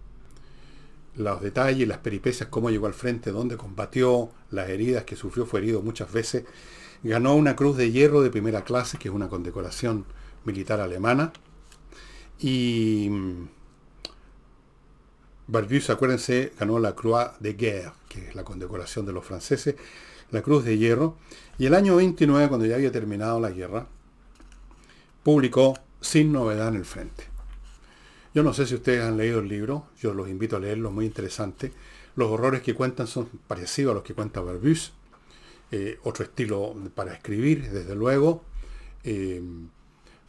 Los 1.16 1.42
detalles, 1.42 1.86
las 1.86 1.98
peripecias, 1.98 2.48
cómo 2.48 2.70
llegó 2.70 2.86
al 2.86 2.94
frente, 2.94 3.32
dónde 3.32 3.58
combatió, 3.58 4.30
las 4.50 4.70
heridas 4.70 5.04
que 5.04 5.16
sufrió, 5.16 5.44
fue 5.44 5.60
herido 5.60 5.82
muchas 5.82 6.10
veces. 6.12 6.44
Ganó 7.02 7.34
una 7.34 7.56
cruz 7.56 7.76
de 7.76 7.90
hierro 7.90 8.22
de 8.22 8.30
primera 8.30 8.62
clase, 8.62 8.96
que 8.96 9.08
es 9.08 9.14
una 9.14 9.28
condecoración 9.28 10.06
militar 10.44 10.80
alemana. 10.80 11.32
Y 12.38 13.08
mm, 13.10 13.48
Barbius, 15.48 15.90
acuérdense, 15.90 16.52
ganó 16.58 16.78
la 16.78 16.94
Croix 16.94 17.32
de 17.40 17.54
Guerre, 17.54 17.92
que 18.08 18.28
es 18.28 18.34
la 18.36 18.44
condecoración 18.44 19.04
de 19.04 19.12
los 19.12 19.26
franceses, 19.26 19.74
la 20.30 20.42
Cruz 20.42 20.64
de 20.64 20.78
Hierro. 20.78 21.16
Y 21.58 21.66
el 21.66 21.74
año 21.74 21.96
29, 21.96 22.48
cuando 22.48 22.66
ya 22.66 22.76
había 22.76 22.92
terminado 22.92 23.38
la 23.38 23.50
guerra, 23.50 23.88
publicó 25.22 25.78
Sin 26.00 26.32
novedad 26.32 26.68
en 26.68 26.76
el 26.76 26.84
frente. 26.84 27.24
Yo 28.34 28.42
no 28.42 28.52
sé 28.54 28.66
si 28.66 28.74
ustedes 28.74 29.04
han 29.04 29.16
leído 29.16 29.40
el 29.40 29.48
libro, 29.48 29.86
yo 30.00 30.14
los 30.14 30.28
invito 30.28 30.56
a 30.56 30.60
leerlo, 30.60 30.90
muy 30.90 31.04
interesante. 31.04 31.72
Los 32.16 32.30
horrores 32.30 32.62
que 32.62 32.74
cuentan 32.74 33.06
son 33.06 33.28
parecidos 33.46 33.92
a 33.92 33.94
los 33.94 34.02
que 34.02 34.14
cuenta 34.14 34.40
Barbius. 34.40 34.92
Eh, 35.70 35.98
otro 36.02 36.24
estilo 36.24 36.74
para 36.94 37.12
escribir, 37.12 37.70
desde 37.70 37.94
luego. 37.94 38.42
Eh, 39.04 39.42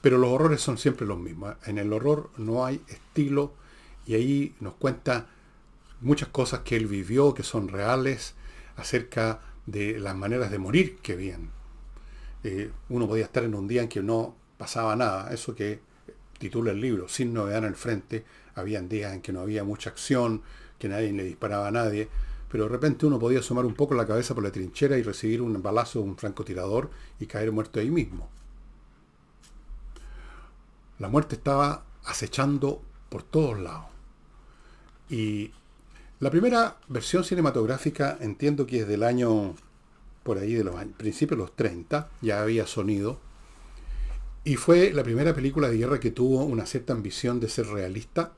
pero 0.01 0.17
los 0.17 0.31
horrores 0.31 0.61
son 0.61 0.77
siempre 0.77 1.07
los 1.07 1.17
mismos. 1.17 1.55
En 1.65 1.77
el 1.77 1.91
horror 1.93 2.29
no 2.37 2.65
hay 2.65 2.81
estilo 2.87 3.53
y 4.05 4.15
ahí 4.15 4.55
nos 4.59 4.73
cuenta 4.73 5.27
muchas 6.01 6.27
cosas 6.27 6.59
que 6.59 6.75
él 6.75 6.87
vivió, 6.87 7.33
que 7.33 7.43
son 7.43 7.69
reales, 7.69 8.35
acerca 8.75 9.39
de 9.65 9.99
las 9.99 10.15
maneras 10.15 10.51
de 10.51 10.59
morir 10.59 10.97
que 10.97 11.13
habían. 11.13 11.51
Eh, 12.43 12.71
uno 12.89 13.07
podía 13.07 13.23
estar 13.23 13.43
en 13.45 13.55
un 13.55 13.67
día 13.67 13.83
en 13.83 13.87
que 13.87 14.03
no 14.03 14.35
pasaba 14.63 14.95
nada, 14.95 15.33
eso 15.33 15.53
que 15.53 15.81
titula 16.39 16.71
el 16.71 16.79
libro, 16.79 17.09
sin 17.09 17.33
novedad 17.33 17.57
en 17.57 17.65
el 17.65 17.75
frente, 17.75 18.23
habían 18.55 18.87
días 18.87 19.11
en 19.13 19.21
que 19.21 19.33
no 19.33 19.41
había 19.41 19.65
mucha 19.65 19.89
acción, 19.89 20.41
que 20.79 20.87
nadie 20.87 21.11
le 21.11 21.25
disparaba 21.25 21.67
a 21.67 21.71
nadie, 21.71 22.07
pero 22.49 22.63
de 22.63 22.69
repente 22.69 23.05
uno 23.05 23.19
podía 23.19 23.39
asomar 23.39 23.65
un 23.65 23.73
poco 23.73 23.93
la 23.93 24.07
cabeza 24.07 24.33
por 24.33 24.41
la 24.41 24.53
trinchera 24.53 24.97
y 24.97 25.03
recibir 25.03 25.41
un 25.41 25.61
balazo 25.61 25.99
de 25.99 26.05
un 26.05 26.15
francotirador 26.15 26.91
y 27.19 27.25
caer 27.25 27.51
muerto 27.51 27.81
ahí 27.81 27.89
mismo. 27.89 28.29
La 30.97 31.09
muerte 31.09 31.35
estaba 31.35 31.83
acechando 32.05 32.81
por 33.09 33.23
todos 33.23 33.59
lados. 33.59 33.87
Y 35.09 35.51
la 36.21 36.31
primera 36.31 36.77
versión 36.87 37.25
cinematográfica 37.25 38.17
entiendo 38.21 38.65
que 38.65 38.79
es 38.79 38.87
del 38.87 39.03
año, 39.03 39.55
por 40.23 40.37
ahí 40.37 40.53
de 40.53 40.63
los 40.63 40.75
principios 40.95 41.37
de 41.37 41.43
los 41.43 41.53
30, 41.53 42.07
ya 42.21 42.41
había 42.41 42.65
sonido. 42.65 43.19
Y 44.45 44.57
fue 44.57 44.91
la 44.91 45.03
primera 45.03 45.33
película 45.33 45.69
de 45.69 45.77
guerra 45.77 45.99
que 45.99 46.11
tuvo 46.11 46.43
una 46.43 46.65
cierta 46.65 46.91
ambición 46.91 47.39
de 47.39 47.47
ser 47.47 47.67
realista. 47.67 48.33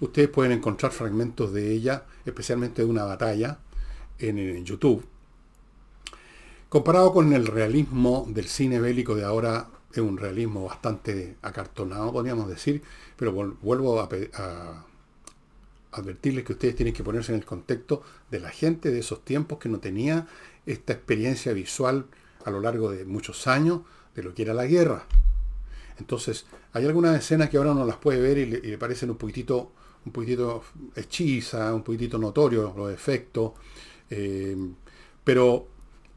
Ustedes 0.00 0.28
pueden 0.28 0.52
encontrar 0.52 0.90
fragmentos 0.90 1.52
de 1.52 1.70
ella, 1.70 2.04
especialmente 2.24 2.82
de 2.82 2.88
una 2.88 3.04
batalla, 3.04 3.58
en, 4.18 4.64
YouTube. 4.64 5.04
Comparado 6.70 7.12
con 7.12 7.32
el 7.34 7.46
realismo 7.46 8.26
del 8.28 8.46
cine 8.48 8.80
bélico 8.80 9.14
de 9.14 9.24
ahora, 9.24 9.68
es 9.92 9.98
un 9.98 10.16
realismo 10.16 10.64
bastante 10.64 11.36
acartonado, 11.42 12.12
podríamos 12.12 12.48
decir, 12.48 12.82
pero 13.16 13.32
vuelvo 13.32 14.00
a, 14.00 14.08
advertirles 15.92 16.44
que 16.44 16.54
ustedes 16.54 16.74
tienen 16.74 16.94
que 16.94 17.04
ponerse 17.04 17.32
en 17.32 17.38
el 17.38 17.44
contexto 17.44 18.02
de 18.30 18.40
la 18.40 18.50
gente 18.50 18.90
de 18.90 18.98
esos 18.98 19.24
tiempos 19.24 19.58
que 19.58 19.68
no 19.68 19.78
tenía 19.78 20.26
esta 20.66 20.94
experiencia 20.94 21.52
visual 21.52 22.06
a 22.44 22.50
lo 22.50 22.60
largo 22.60 22.90
de 22.90 23.04
muchos 23.04 23.46
años 23.46 23.82
de 24.16 24.24
lo 24.24 24.34
que 24.34 24.42
era 24.42 24.54
la 24.54 24.66
guerra. 24.66 25.06
Entonces, 25.98 26.46
hay 26.72 26.86
algunas 26.86 27.16
escenas 27.16 27.50
que 27.50 27.56
ahora 27.56 27.72
uno 27.72 27.84
las 27.84 27.96
puede 27.96 28.20
ver 28.20 28.38
y 28.38 28.46
le, 28.46 28.78
parecen 28.78 29.10
un 29.10 29.16
poquitito, 29.16 29.72
un 30.04 30.12
poquitito 30.12 30.62
hechiza, 30.94 31.74
un 31.74 31.82
poquitito 31.82 32.18
notorio 32.18 32.74
los 32.76 32.92
efectos, 32.92 33.52
eh, 34.10 34.56
pero 35.22 35.68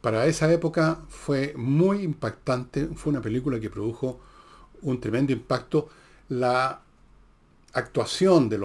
para 0.01 0.25
esa 0.25 0.51
época 0.51 1.01
fue 1.09 1.53
muy 1.55 2.01
impactante, 2.01 2.87
fue 2.95 3.11
una 3.11 3.21
película 3.21 3.59
que 3.59 3.69
produjo 3.69 4.19
un 4.81 4.99
tremendo 4.99 5.33
impacto. 5.33 5.89
La 6.29 6.81
actuación 7.73 8.49
de 8.49 8.57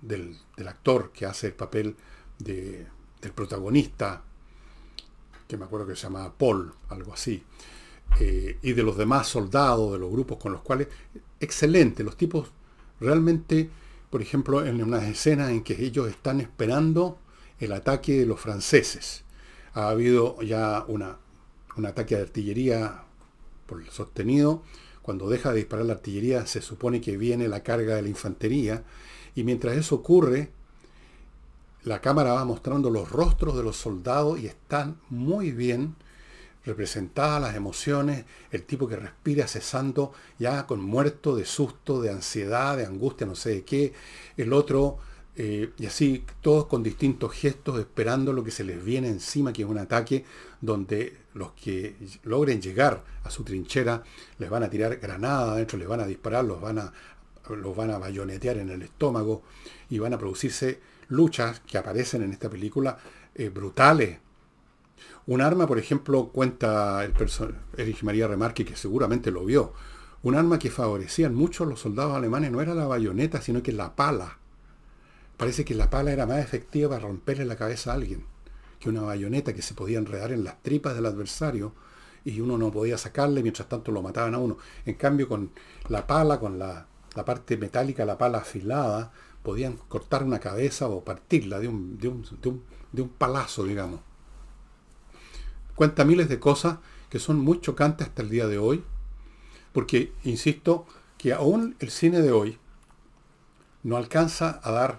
del, 0.00 0.36
actor 0.66 1.10
que 1.12 1.26
hace 1.26 1.48
el 1.48 1.54
papel 1.54 1.96
del 2.38 2.86
protagonista, 3.34 4.22
que 5.46 5.56
me 5.56 5.64
acuerdo 5.64 5.86
que 5.86 5.96
se 5.96 6.02
llamaba 6.02 6.32
Paul, 6.32 6.72
algo 6.88 7.12
así, 7.12 7.42
eh, 8.20 8.58
y 8.62 8.72
de 8.72 8.82
los 8.82 8.96
demás 8.96 9.28
soldados, 9.28 9.92
de 9.92 9.98
los 9.98 10.10
grupos 10.10 10.38
con 10.38 10.52
los 10.52 10.62
cuales, 10.62 10.88
excelente, 11.40 12.02
los 12.02 12.16
tipos 12.16 12.50
realmente, 13.00 13.70
por 14.10 14.22
ejemplo, 14.22 14.64
en 14.64 14.82
unas 14.82 15.04
escenas 15.04 15.50
en 15.50 15.62
que 15.62 15.84
ellos 15.84 16.08
están 16.08 16.40
esperando 16.40 17.18
el 17.60 17.72
ataque 17.72 18.20
de 18.20 18.26
los 18.26 18.40
franceses. 18.40 19.24
Ha 19.74 19.88
habido 19.88 20.40
ya 20.42 20.84
una, 20.88 21.18
un 21.76 21.86
ataque 21.86 22.16
de 22.16 22.22
artillería 22.22 23.02
por 23.66 23.80
el 23.80 23.88
sostenido. 23.90 24.62
Cuando 25.02 25.28
deja 25.28 25.50
de 25.50 25.58
disparar 25.58 25.86
la 25.86 25.94
artillería 25.94 26.46
se 26.46 26.60
supone 26.60 27.00
que 27.00 27.16
viene 27.16 27.48
la 27.48 27.62
carga 27.62 27.94
de 27.96 28.02
la 28.02 28.08
infantería. 28.08 28.82
Y 29.34 29.44
mientras 29.44 29.76
eso 29.76 29.96
ocurre, 29.96 30.50
la 31.84 32.00
cámara 32.00 32.32
va 32.32 32.44
mostrando 32.44 32.90
los 32.90 33.10
rostros 33.10 33.56
de 33.56 33.62
los 33.62 33.76
soldados 33.76 34.40
y 34.40 34.46
están 34.46 34.98
muy 35.08 35.52
bien 35.52 35.94
representadas 36.64 37.40
las 37.40 37.56
emociones, 37.56 38.24
el 38.50 38.64
tipo 38.64 38.88
que 38.88 38.96
respira 38.96 39.46
cesando 39.46 40.12
ya 40.38 40.66
con 40.66 40.80
muerto 40.80 41.34
de 41.36 41.44
susto, 41.44 42.00
de 42.02 42.10
ansiedad, 42.10 42.76
de 42.76 42.86
angustia, 42.86 43.26
no 43.26 43.34
sé 43.34 43.50
de 43.50 43.64
qué, 43.64 43.92
el 44.36 44.52
otro 44.52 44.98
eh, 45.40 45.70
y 45.78 45.86
así, 45.86 46.24
todos 46.40 46.66
con 46.66 46.82
distintos 46.82 47.32
gestos, 47.32 47.78
esperando 47.78 48.32
lo 48.32 48.42
que 48.42 48.50
se 48.50 48.64
les 48.64 48.84
viene 48.84 49.06
encima, 49.06 49.52
que 49.52 49.62
es 49.62 49.68
un 49.68 49.78
ataque 49.78 50.24
donde 50.60 51.16
los 51.34 51.52
que 51.52 51.94
logren 52.24 52.60
llegar 52.60 53.04
a 53.22 53.30
su 53.30 53.44
trinchera 53.44 54.02
les 54.38 54.50
van 54.50 54.64
a 54.64 54.68
tirar 54.68 54.96
granadas 54.96 55.50
adentro, 55.50 55.78
les 55.78 55.86
van 55.86 56.00
a 56.00 56.06
disparar, 56.06 56.44
los 56.44 56.60
van 56.60 56.80
a, 56.80 56.92
los 57.50 57.76
van 57.76 57.92
a 57.92 57.98
bayonetear 57.98 58.56
en 58.58 58.70
el 58.70 58.82
estómago 58.82 59.44
y 59.88 60.00
van 60.00 60.12
a 60.12 60.18
producirse 60.18 60.80
luchas 61.06 61.60
que 61.60 61.78
aparecen 61.78 62.22
en 62.24 62.32
esta 62.32 62.50
película 62.50 62.98
eh, 63.32 63.48
brutales. 63.48 64.18
Un 65.28 65.40
arma, 65.40 65.68
por 65.68 65.78
ejemplo, 65.78 66.30
cuenta 66.30 67.04
el 67.04 67.12
Erich 67.76 68.02
María 68.02 68.26
Remarque, 68.26 68.64
que 68.64 68.74
seguramente 68.74 69.30
lo 69.30 69.44
vio, 69.44 69.72
un 70.24 70.34
arma 70.34 70.58
que 70.58 70.70
favorecían 70.70 71.34
mucho 71.36 71.64
los 71.64 71.78
soldados 71.78 72.16
alemanes 72.16 72.50
no 72.50 72.60
era 72.60 72.74
la 72.74 72.88
bayoneta, 72.88 73.40
sino 73.40 73.62
que 73.62 73.70
la 73.70 73.94
pala 73.94 74.38
Parece 75.38 75.64
que 75.64 75.76
la 75.76 75.88
pala 75.88 76.10
era 76.12 76.26
más 76.26 76.40
efectiva 76.40 76.88
para 76.88 77.06
romperle 77.06 77.44
la 77.44 77.54
cabeza 77.54 77.92
a 77.92 77.94
alguien 77.94 78.24
que 78.80 78.88
una 78.88 79.02
bayoneta 79.02 79.54
que 79.54 79.62
se 79.62 79.74
podía 79.74 79.98
enredar 79.98 80.32
en 80.32 80.44
las 80.44 80.60
tripas 80.62 80.94
del 80.94 81.06
adversario 81.06 81.72
y 82.24 82.40
uno 82.40 82.58
no 82.58 82.72
podía 82.72 82.98
sacarle, 82.98 83.42
mientras 83.42 83.68
tanto 83.68 83.92
lo 83.92 84.02
mataban 84.02 84.34
a 84.34 84.38
uno. 84.38 84.58
En 84.84 84.94
cambio, 84.94 85.28
con 85.28 85.50
la 85.88 86.06
pala, 86.06 86.40
con 86.40 86.58
la, 86.58 86.86
parte 87.24 87.56
metálica, 87.56 88.04
la 88.04 88.18
pala 88.18 88.38
afilada, 88.38 89.12
podían 89.42 89.76
cortar 89.88 90.24
una 90.24 90.40
cabeza 90.40 90.88
o 90.88 91.04
partirla 91.04 91.60
de 91.60 91.68
un, 91.68 91.98
de 91.98 92.08
un, 92.08 92.22
de 92.40 92.48
un, 92.48 92.62
de 92.92 93.02
un 93.02 93.08
palazo, 93.08 93.64
digamos. 93.64 94.00
Cuenta 95.78 96.04
miles 96.04 96.28
de 96.28 96.40
cosas 96.40 96.78
que 97.08 97.20
son 97.20 97.38
muy 97.38 97.60
chocantes 97.60 98.08
hasta 98.08 98.22
el 98.22 98.30
día 98.30 98.48
de 98.48 98.58
hoy, 98.58 98.82
porque, 99.72 100.12
insisto, 100.24 100.86
que 101.16 101.32
aún 101.32 101.76
el 101.78 101.92
cine 101.92 102.20
de 102.20 102.32
hoy 102.32 102.58
no 103.84 103.96
alcanza 103.96 104.58
a 104.64 104.72
dar 104.72 104.98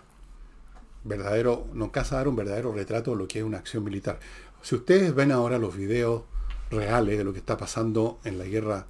verdadero, 1.03 1.67
no 1.73 1.83
alcanza 1.83 2.15
a 2.15 2.19
dar 2.19 2.29
un 2.29 2.37
verdadero 2.37 2.71
retrato 2.71 3.11
de 3.11 3.17
lo 3.17 3.27
que 3.27 3.39
es 3.39 3.43
una 3.43 3.57
acción 3.57 3.83
militar. 3.83 4.21
Si 4.61 4.73
ustedes 4.73 5.13
ven 5.13 5.33
ahora 5.33 5.59
los 5.59 5.75
videos 5.75 6.23
reales 6.71 7.17
de 7.17 7.25
lo 7.25 7.33
que 7.33 7.39
está 7.39 7.57
pasando 7.57 8.21
en 8.23 8.37
la 8.37 8.45
guerra 8.45 8.85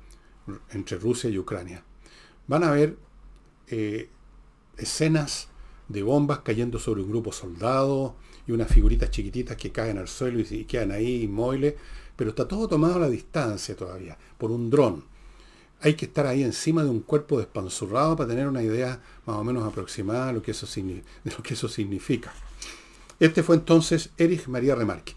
entre 0.69 0.99
Rusia 0.99 1.31
y 1.31 1.39
Ucrania, 1.39 1.81
van 2.45 2.65
a 2.65 2.69
ver 2.69 2.97
eh, 3.65 4.11
escenas 4.77 5.47
de 5.89 6.03
bombas 6.03 6.39
cayendo 6.39 6.79
sobre 6.79 7.01
un 7.01 7.09
grupo 7.09 7.31
soldado 7.31 8.15
y 8.47 8.51
unas 8.51 8.69
figuritas 8.69 9.11
chiquititas 9.11 9.57
que 9.57 9.71
caen 9.71 9.97
al 9.97 10.07
suelo 10.07 10.39
y, 10.39 10.65
quedan 10.65 10.91
ahí 10.91 11.23
inmóviles, 11.23 11.73
pero 12.15 12.29
está 12.29 12.47
todo 12.47 12.67
tomado 12.67 12.95
a 12.95 12.99
la 12.99 13.09
distancia 13.09 13.75
todavía, 13.75 14.17
por 14.37 14.51
un 14.51 14.69
dron. 14.69 15.03
Hay 15.81 15.95
que 15.95 16.05
estar 16.05 16.27
ahí 16.27 16.43
encima 16.43 16.83
de 16.83 16.89
un 16.89 16.99
cuerpo 16.99 17.37
despanzurrado 17.37 18.15
para 18.15 18.29
tener 18.29 18.47
una 18.47 18.61
idea 18.61 19.01
más 19.25 19.37
o 19.37 19.43
menos 19.43 19.65
aproximada 19.65 20.27
de 20.27 20.33
lo 20.33 20.41
que 20.41 20.51
eso, 20.51 21.67
significa. 21.67 22.33
Este 23.19 23.43
fue 23.43 23.55
entonces 23.55 24.11
Erich 24.17 24.47
María 24.47 24.75
Remarque. 24.75 25.13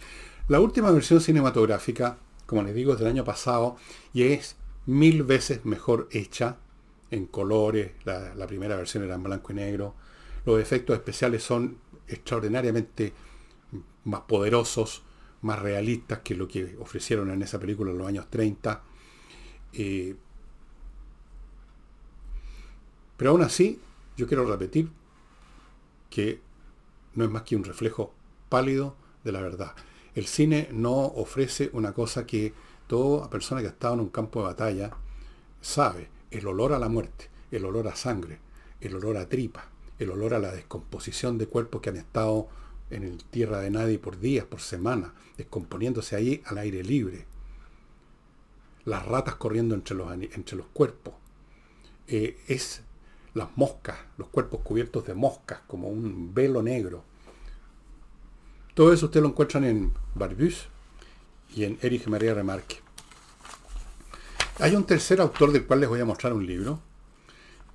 La 0.49 0.61
última 0.61 0.91
versión 0.91 1.21
cinematográfica, 1.21 2.19
como 2.47 2.63
les 2.63 2.75
digo, 2.75 2.93
es 2.93 2.99
del 2.99 3.09
año 3.09 3.25
pasado 3.25 3.77
y 4.13 4.25
es 4.25 4.57
mil 4.87 5.23
veces 5.23 5.65
mejor 5.65 6.09
hecha 6.13 6.59
en 7.11 7.27
colores. 7.27 7.93
La 8.05 8.47
primera 8.47 8.77
versión 8.77 9.05
era 9.05 9.15
en 9.17 9.23
blanco 9.23 9.53
y 9.53 9.57
negro. 9.57 9.95
Los 10.45 10.61
efectos 10.61 10.97
especiales 10.97 11.43
son 11.43 11.79
extraordinariamente 12.09 13.13
más 14.05 14.23
poderosos, 14.23 15.03
más 15.43 15.59
realistas 15.59 16.21
que 16.21 16.35
lo 16.35 16.49
que 16.49 16.77
ofrecieron 16.79 17.31
en 17.31 17.43
esa 17.43 17.59
película 17.59 17.91
en 17.91 17.99
los 17.99 18.07
años 18.07 18.29
30. 18.31 18.83
Eh, 19.73 20.17
pero 23.17 23.31
aún 23.31 23.43
así, 23.43 23.81
yo 24.17 24.27
quiero 24.27 24.45
repetir 24.45 24.91
que 26.11 26.41
no 27.15 27.25
es 27.25 27.31
más 27.31 27.43
que 27.43 27.57
un 27.57 27.65
reflejo 27.65 28.13
pálido 28.49 28.97
de 29.25 29.33
la 29.33 29.41
verdad. 29.41 29.75
El 30.15 30.27
cine 30.27 30.69
no 30.73 30.93
ofrece 30.93 31.71
una 31.73 31.93
cosa 31.93 32.27
que 32.27 32.53
toda 32.87 33.31
persona 33.31 33.61
que 33.61 33.69
ha 33.69 33.71
estado 33.71 33.95
en 33.95 34.01
un 34.01 34.09
campo 34.11 34.41
de 34.41 34.47
batalla 34.47 34.91
sabe, 35.61 36.11
el 36.31 36.47
olor 36.47 36.73
a 36.73 36.79
la 36.79 36.89
muerte, 36.89 37.31
el 37.51 37.65
olor 37.65 37.89
a 37.89 37.97
sangre, 37.97 38.39
el 38.81 38.95
olor 38.95 39.17
a 39.17 39.29
tripa, 39.29 39.72
el 39.99 40.11
olor 40.11 40.35
a 40.35 40.39
la 40.39 40.53
descomposición 40.53 41.39
de 41.39 41.47
cuerpos 41.47 41.81
que 41.81 41.91
han 41.91 41.97
estado 41.97 42.49
en 42.91 43.05
el 43.05 43.25
tierra 43.25 43.61
de 43.61 43.71
nadie 43.71 43.99
por 43.99 44.19
días, 44.21 44.45
por 44.45 44.61
semanas, 44.61 45.13
descomponiéndose 45.37 46.17
ahí 46.17 46.43
al 46.47 46.59
aire 46.59 46.83
libre. 46.83 47.27
Las 48.85 49.07
ratas 49.07 49.37
corriendo 49.37 49.75
entre 49.75 49.97
los, 49.97 50.13
entre 50.13 50.57
los 50.57 50.67
cuerpos. 50.67 51.15
Eh, 52.09 52.39
es 52.49 52.83
las 53.35 53.57
moscas, 53.57 53.97
los 54.19 54.29
cuerpos 54.29 54.61
cubiertos 54.63 55.07
de 55.07 55.15
moscas, 55.15 55.61
como 55.67 55.89
un 55.89 56.35
velo 56.35 56.63
negro. 56.63 57.05
Todo 58.75 58.93
eso 58.93 59.07
ustedes 59.07 59.23
lo 59.23 59.31
encuentran 59.31 59.65
en 59.65 59.93
Barbus 60.15 60.69
y 61.55 61.65
en 61.65 61.79
Erich 61.83 62.07
María 62.07 62.35
Remarque. 62.35 62.77
Hay 64.59 64.75
un 64.75 64.85
tercer 64.85 65.21
autor 65.21 65.53
del 65.53 65.67
cual 65.67 65.81
les 65.81 65.89
voy 65.89 66.01
a 66.01 66.05
mostrar 66.05 66.33
un 66.33 66.47
libro 66.47 66.81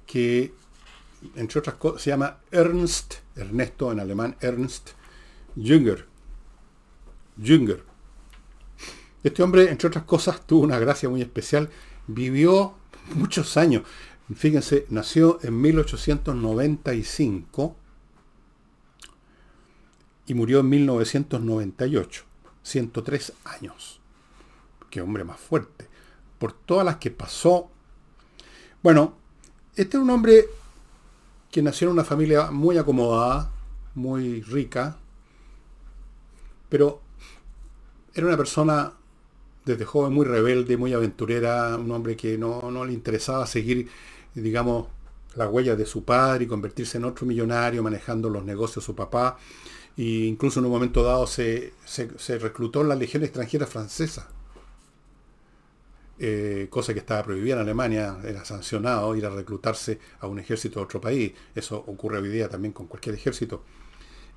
que 0.06 0.54
entre 1.36 1.60
otras 1.60 1.76
cosas, 1.76 2.02
se 2.02 2.10
llama 2.10 2.40
Ernst, 2.52 3.16
Ernesto 3.36 3.92
en 3.92 4.00
alemán, 4.00 4.36
Ernst 4.40 4.92
Jünger. 5.56 6.06
Jünger. 7.42 7.84
Este 9.24 9.44
hombre, 9.44 9.70
entre 9.70 9.88
otras 9.88 10.06
cosas, 10.06 10.46
tuvo 10.46 10.64
una 10.64 10.80
gracia 10.80 11.10
muy 11.10 11.22
especial. 11.22 11.70
Vivió 12.08 12.76
muchos 13.16 13.58
años. 13.58 13.84
Fíjense, 14.36 14.86
nació 14.90 15.40
en 15.42 15.60
1895 15.60 17.76
y 20.28 20.34
murió 20.34 20.60
en 20.60 20.70
1998. 20.70 22.24
103 22.62 23.34
años. 23.46 24.02
Qué 24.90 25.02
hombre 25.02 25.24
más 25.24 25.40
fuerte. 25.40 25.88
Por 26.38 26.54
todas 26.54 26.86
las 26.86 26.98
que 26.98 27.12
pasó. 27.12 27.72
Bueno, 28.84 29.16
este 29.76 29.98
es 29.98 30.04
un 30.04 30.10
hombre 30.10 30.46
que 31.52 31.62
nació 31.62 31.88
en 31.88 31.94
una 31.94 32.04
familia 32.04 32.52
muy 32.52 32.78
acomodada, 32.78 33.52
muy 33.96 34.42
rica, 34.42 34.98
pero 36.70 37.02
era 38.14 38.28
una 38.28 38.38
persona 38.38 38.94
desde 39.66 39.86
joven 39.86 40.14
muy 40.14 40.26
rebelde, 40.26 40.78
muy 40.78 40.94
aventurera, 40.94 41.76
un 41.78 41.92
hombre 41.92 42.16
que 42.16 42.38
no, 42.38 42.86
le 42.86 42.94
interesaba 42.94 43.46
seguir, 43.46 43.90
digamos, 44.34 44.88
las 45.36 45.50
huellas 45.50 45.78
de 45.78 45.86
su 45.86 46.04
padre 46.04 46.46
y 46.46 46.48
convertirse 46.48 46.98
en 46.98 47.06
otro 47.06 47.26
millonario 47.26 47.84
manejando 47.84 48.30
los 48.30 48.44
negocios 48.44 48.84
de 48.84 48.86
su 48.86 48.96
papá. 48.96 49.38
E 49.98 50.04
incluso 50.04 50.60
en 50.60 50.66
un 50.66 50.72
momento 50.72 51.04
dado 51.04 51.28
se, 51.28 51.74
se 51.86 52.40
reclutó 52.40 52.82
en 52.82 52.90
la 52.90 52.96
Legión 52.96 53.24
extranjera 53.24 53.68
francesa. 53.68 54.30
Eh, 56.20 56.68
cosa 56.72 56.94
que 56.94 57.00
estaba 57.00 57.24
prohibida 57.24 57.56
en 57.56 57.62
Alemania, 57.62 58.18
era 58.24 58.44
sancionado 58.44 59.16
ir 59.16 59.26
a 59.26 59.30
reclutarse 59.30 60.00
a 60.20 60.28
un 60.28 60.40
ejército 60.40 60.80
de 60.80 60.86
otro 60.86 61.00
país. 61.00 61.34
Eso 61.54 61.78
ocurre 61.78 62.18
hoy 62.20 62.30
día 62.30 62.50
también 62.50 62.74
con 62.74 62.88
cualquier 62.88 63.16
ejército. 63.16 63.64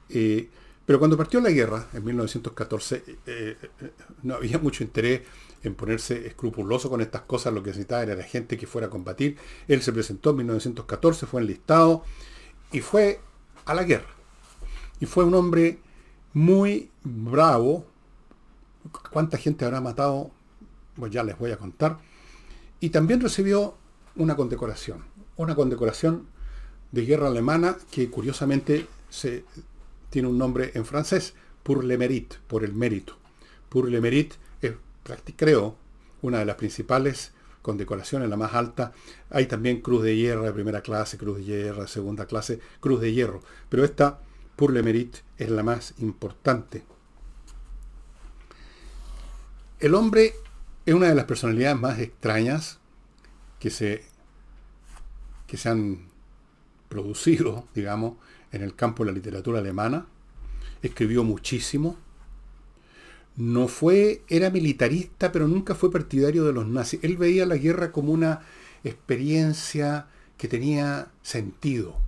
Eh, 0.09 0.49
pero 0.85 0.99
cuando 0.99 1.17
partió 1.17 1.41
la 1.41 1.51
guerra, 1.51 1.89
en 1.93 2.05
1914, 2.05 3.05
eh, 3.27 3.57
no 4.23 4.35
había 4.35 4.59
mucho 4.59 4.83
interés 4.83 5.23
en 5.63 5.75
ponerse 5.75 6.27
escrupuloso 6.27 6.91
con 6.91 7.01
estas 7.01 7.23
cosas, 7.23 7.53
lo 7.55 7.63
que 7.63 7.71
necesitaba 7.71 8.03
era 8.03 8.23
gente 8.23 8.59
que 8.59 8.67
fuera 8.67 8.89
a 8.89 8.91
combatir. 8.91 9.37
Él 9.69 9.83
se 9.83 9.93
presentó 9.93 10.31
en 10.31 10.37
1914, 10.39 11.27
fue 11.27 11.41
enlistado 11.41 12.05
y 12.73 12.81
fue 12.81 13.21
a 13.65 13.75
la 13.75 13.85
guerra. 13.85 14.09
Y 15.01 15.07
fue 15.07 15.25
un 15.25 15.35
hombre 15.35 15.79
muy 16.33 16.91
bravo. 17.05 17.87
¿Cuánta 19.13 19.39
gente 19.39 19.65
habrá 19.65 19.81
matado? 19.81 20.31
Ya 21.07 21.23
les 21.23 21.39
voy 21.39 21.53
a 21.53 21.57
contar. 21.57 21.99
Y 22.81 22.91
también 22.91 23.21
recibió 23.21 23.77
una 24.17 24.37
condecoración, 24.37 25.05
una 25.37 25.55
condecoración 25.55 26.27
de 26.93 27.05
guerra 27.05 27.29
alemana 27.29 27.77
que 27.91 28.11
curiosamente 28.11 28.87
se, 29.09 29.45
tiene 30.11 30.29
un 30.29 30.39
nombre 30.39 30.73
en 30.75 30.85
francés, 30.85 31.35
pour 31.63 31.85
le 31.85 31.97
mérite, 31.97 32.37
por 32.47 32.65
el 32.65 32.75
mérito. 32.75 33.17
Pour 33.69 33.89
le 33.89 34.01
mérite 34.01 34.37
es, 34.61 34.75
creo, 35.37 35.77
una 36.23 36.39
de 36.39 36.45
las 36.45 36.57
principales 36.57 37.33
condecoraciones, 37.63 38.29
la 38.29 38.37
más 38.37 38.55
alta. 38.55 38.93
Hay 39.31 39.47
también 39.47 39.81
cruz 39.81 40.03
de 40.03 40.17
hierro 40.17 40.45
de 40.45 40.53
primera 40.53 40.83
clase, 40.83 41.19
cruz 41.19 41.39
de 41.39 41.45
hierro 41.45 41.83
de 41.83 41.89
segunda 41.89 42.27
clase, 42.27 42.61
cruz 42.81 43.01
de 43.01 43.13
hierro. 43.13 43.43
Pero 43.69 43.85
esta, 43.85 44.21
pour 44.57 44.73
le 44.73 44.83
mérite, 44.83 45.21
es 45.39 45.51
la 45.51 45.63
más 45.63 45.95
importante. 45.99 46.85
El 49.79 49.95
hombre 49.95 50.35
es 50.91 50.97
una 50.97 51.09
de 51.09 51.15
las 51.15 51.27
personalidades 51.27 51.79
más 51.79 52.01
extrañas 52.01 52.81
que 53.61 53.71
se, 53.71 54.03
que 55.47 55.57
se 55.57 55.69
han 55.69 56.09
producido, 56.89 57.69
digamos, 57.77 58.15
en 58.51 58.63
el 58.63 58.75
campo 58.75 59.05
de 59.05 59.13
la 59.13 59.15
literatura 59.15 59.61
alemana. 59.61 60.07
Escribió 60.83 61.23
muchísimo. 61.23 61.97
No 63.37 63.69
fue, 63.69 64.25
era 64.29 64.51
militarista, 64.51 65.31
pero 65.31 65.47
nunca 65.47 65.77
fue 65.77 65.93
partidario 65.93 66.43
de 66.45 66.53
los 66.53 66.67
nazis. 66.67 66.99
Él 67.05 67.17
veía 67.17 67.47
la 67.47 67.57
guerra 67.57 67.93
como 67.93 68.13
una 68.13 68.41
experiencia 68.83 70.09
que 70.37 70.49
tenía 70.49 71.13
sentido, 71.23 71.99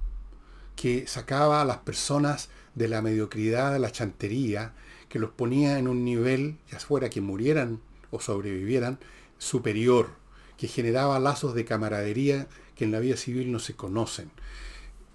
que 0.74 1.06
sacaba 1.06 1.60
a 1.62 1.64
las 1.64 1.78
personas 1.78 2.48
de 2.74 2.88
la 2.88 3.00
mediocridad, 3.00 3.72
de 3.72 3.78
la 3.78 3.92
chantería, 3.92 4.72
que 5.08 5.20
los 5.20 5.30
ponía 5.30 5.78
en 5.78 5.86
un 5.86 6.04
nivel, 6.04 6.58
ya 6.68 6.80
fuera 6.80 7.10
que 7.10 7.20
murieran 7.20 7.80
o 8.12 8.20
sobrevivieran 8.20 9.00
superior, 9.38 10.10
que 10.56 10.68
generaba 10.68 11.18
lazos 11.18 11.54
de 11.54 11.64
camaradería 11.64 12.46
que 12.76 12.84
en 12.84 12.92
la 12.92 13.00
vida 13.00 13.16
civil 13.16 13.50
no 13.50 13.58
se 13.58 13.74
conocen. 13.74 14.30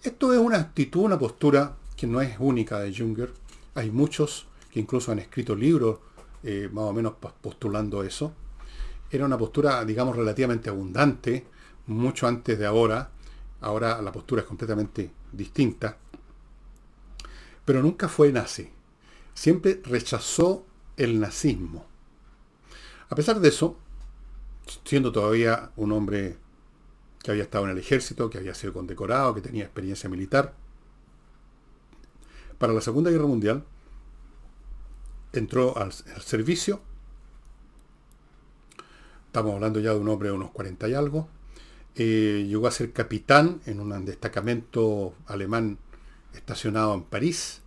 Esto 0.04 0.34
es 0.34 0.40
una 0.40 0.58
actitud, 0.58 1.04
una 1.04 1.18
postura 1.18 1.78
que 1.96 2.08
no 2.08 2.22
es 2.22 2.36
única 2.40 2.80
de 2.80 2.94
Junger. 2.94 3.34
Hay 3.76 3.90
muchos 3.92 4.48
que 4.72 4.80
incluso 4.82 5.12
han 5.12 5.20
escrito 5.20 5.56
libros 5.56 6.00
eh, 6.44 6.70
más 6.72 6.86
o 6.86 6.94
menos 6.94 7.14
postulando 7.42 8.04
eso. 8.04 8.34
Era 9.10 9.26
una 9.26 9.38
postura, 9.38 9.84
digamos, 9.86 10.16
relativamente 10.16 10.70
abundante, 10.70 11.46
mucho 11.88 12.28
antes 12.28 12.60
de 12.60 12.66
ahora. 12.66 13.10
Ahora 13.62 14.02
la 14.02 14.12
postura 14.12 14.42
es 14.42 14.48
completamente 14.48 15.10
distinta. 15.32 15.98
Pero 17.66 17.82
nunca 17.82 18.08
fue 18.08 18.32
nazi. 18.32 18.70
Siempre 19.34 19.82
rechazó 19.84 20.66
el 20.96 21.20
nazismo. 21.20 21.86
A 23.10 23.16
pesar 23.16 23.40
de 23.40 23.50
eso, 23.50 23.78
siendo 24.84 25.12
todavía 25.12 25.72
un 25.76 25.92
hombre 25.92 26.38
que 27.24 27.32
había 27.32 27.44
estado 27.44 27.66
en 27.66 27.72
el 27.72 27.78
ejército, 27.78 28.30
que 28.30 28.38
había 28.38 28.54
sido 28.54 28.74
condecorado, 28.74 29.34
que 29.34 29.42
tenía 29.42 29.64
experiencia 29.64 30.10
militar, 30.10 30.54
para 32.58 32.74
la 32.74 32.82
Segunda 32.82 33.12
Guerra 33.12 33.28
Mundial 33.28 33.64
entró 35.34 35.78
al, 35.78 35.92
servicio, 35.94 36.82
estamos 39.28 39.54
hablando 39.54 39.80
ya 39.80 39.94
de 39.94 40.00
un 40.00 40.10
hombre 40.10 40.30
de 40.30 40.36
unos 40.36 40.52
40 40.52 40.90
y 40.90 40.94
algo, 40.94 41.28
eh, 41.96 42.46
llegó 42.48 42.68
a 42.68 42.72
ser 42.72 42.92
capitán 42.92 43.62
en 43.66 43.80
un 43.80 44.06
destacamento 44.06 45.14
alemán 45.28 45.78
estacionado 46.34 46.94
en 46.96 47.04
París, 47.04 47.62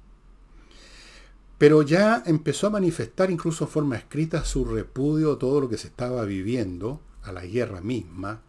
pero 1.61 1.83
ya 1.83 2.23
empezó 2.25 2.69
a 2.69 2.71
manifestar 2.71 3.31
incluso 3.31 3.65
en 3.65 3.71
forma 3.71 3.97
escrita 3.97 4.47
su 4.47 4.65
repudio 4.65 5.33
a 5.33 5.39
todo 5.39 5.61
lo 5.61 5.69
que 5.69 5.77
se 5.77 5.89
estaba 5.89 6.25
viviendo, 6.25 7.03
a 7.23 7.33
la 7.33 7.45
guerra 7.45 7.83
misma. 7.83 8.41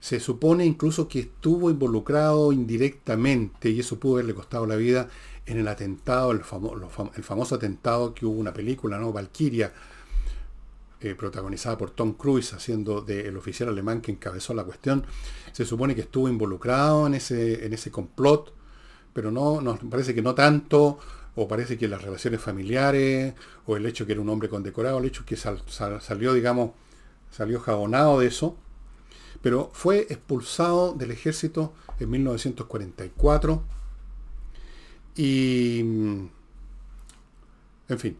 Se 0.00 0.18
supone 0.18 0.64
incluso 0.64 1.06
que 1.06 1.18
estuvo 1.18 1.70
involucrado 1.70 2.50
indirectamente, 2.50 3.68
y 3.68 3.80
eso 3.80 4.00
pudo 4.00 4.14
haberle 4.14 4.32
costado 4.32 4.64
la 4.64 4.76
vida, 4.76 5.10
en 5.44 5.58
el 5.58 5.68
atentado, 5.68 6.30
el, 6.30 6.40
famoso 6.40 7.56
atentado 7.56 8.14
que 8.14 8.24
hubo 8.24 8.40
una 8.40 8.54
película, 8.54 8.96
¿no? 8.96 9.12
Valkyria, 9.12 9.74
eh, 10.98 11.14
protagonizada 11.14 11.76
por 11.76 11.90
Tom 11.90 12.14
Cruise, 12.14 12.54
haciendo 12.54 13.02
del 13.02 13.36
oficial 13.36 13.68
alemán 13.68 14.00
que 14.00 14.12
encabezó 14.12 14.54
la 14.54 14.64
cuestión. 14.64 15.04
Se 15.52 15.66
supone 15.66 15.94
que 15.94 16.00
estuvo 16.00 16.26
involucrado 16.26 17.06
en 17.06 17.12
ese, 17.12 17.66
en 17.66 17.74
ese 17.74 17.90
complot, 17.90 18.54
pero 19.12 19.30
no, 19.30 19.60
nos 19.60 19.78
parece 19.80 20.14
que 20.14 20.22
no 20.22 20.34
tanto, 20.34 20.98
o 21.34 21.48
parece 21.48 21.78
que 21.78 21.88
las 21.88 22.02
relaciones 22.02 22.40
familiares, 22.40 23.34
o 23.66 23.76
el 23.76 23.86
hecho 23.86 24.06
que 24.06 24.12
era 24.12 24.20
un 24.20 24.28
hombre 24.28 24.48
condecorado, 24.48 24.98
el 24.98 25.06
hecho 25.06 25.24
que 25.24 25.36
salió, 25.36 26.34
digamos, 26.34 26.72
salió 27.30 27.60
jabonado 27.60 28.20
de 28.20 28.26
eso, 28.26 28.56
pero 29.40 29.70
fue 29.72 30.06
expulsado 30.10 30.92
del 30.92 31.10
ejército 31.10 31.72
en 31.98 32.10
1944 32.10 33.64
y, 35.16 35.80
en 35.80 36.30
fin, 37.98 38.18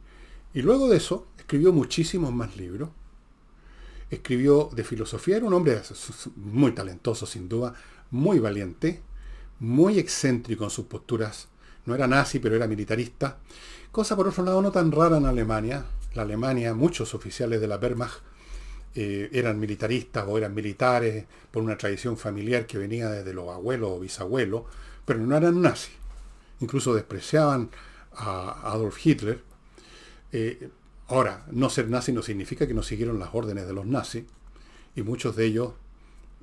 y 0.54 0.62
luego 0.62 0.88
de 0.88 0.96
eso 0.96 1.26
escribió 1.38 1.72
muchísimos 1.72 2.32
más 2.32 2.56
libros. 2.56 2.90
Escribió 4.10 4.68
de 4.74 4.84
filosofía, 4.84 5.36
era 5.38 5.46
un 5.46 5.54
hombre 5.54 5.80
muy 6.36 6.72
talentoso 6.72 7.24
sin 7.24 7.48
duda, 7.48 7.74
muy 8.10 8.38
valiente, 8.38 9.00
muy 9.58 9.98
excéntrico 9.98 10.64
en 10.64 10.70
sus 10.70 10.84
posturas. 10.86 11.48
No 11.86 11.94
era 11.94 12.06
nazi, 12.06 12.38
pero 12.38 12.56
era 12.56 12.66
militarista. 12.66 13.38
Cosa 13.90 14.16
por 14.16 14.28
otro 14.28 14.44
lado 14.44 14.62
no 14.62 14.70
tan 14.70 14.92
rara 14.92 15.18
en 15.18 15.26
Alemania. 15.26 15.84
La 16.14 16.22
Alemania, 16.22 16.74
muchos 16.74 17.14
oficiales 17.14 17.60
de 17.60 17.68
la 17.68 17.76
Wehrmacht 17.76 18.20
eh, 18.94 19.30
eran 19.32 19.58
militaristas 19.58 20.24
o 20.28 20.36
eran 20.38 20.54
militares 20.54 21.24
por 21.50 21.62
una 21.62 21.76
tradición 21.76 22.16
familiar 22.16 22.66
que 22.66 22.78
venía 22.78 23.08
desde 23.08 23.32
los 23.32 23.48
abuelos 23.48 23.90
o 23.92 24.00
bisabuelos, 24.00 24.64
pero 25.04 25.18
no 25.18 25.36
eran 25.36 25.60
nazis 25.60 26.02
incluso 26.62 26.94
despreciaban 26.94 27.70
a 28.14 28.70
Adolf 28.72 29.04
Hitler. 29.04 29.42
Eh, 30.32 30.70
ahora, 31.08 31.44
no 31.50 31.68
ser 31.68 31.88
nazi 31.88 32.12
no 32.12 32.22
significa 32.22 32.66
que 32.66 32.74
no 32.74 32.82
siguieron 32.82 33.18
las 33.18 33.30
órdenes 33.34 33.66
de 33.66 33.72
los 33.72 33.84
nazis, 33.84 34.24
y 34.94 35.02
muchos 35.02 35.36
de 35.36 35.44
ellos, 35.46 35.72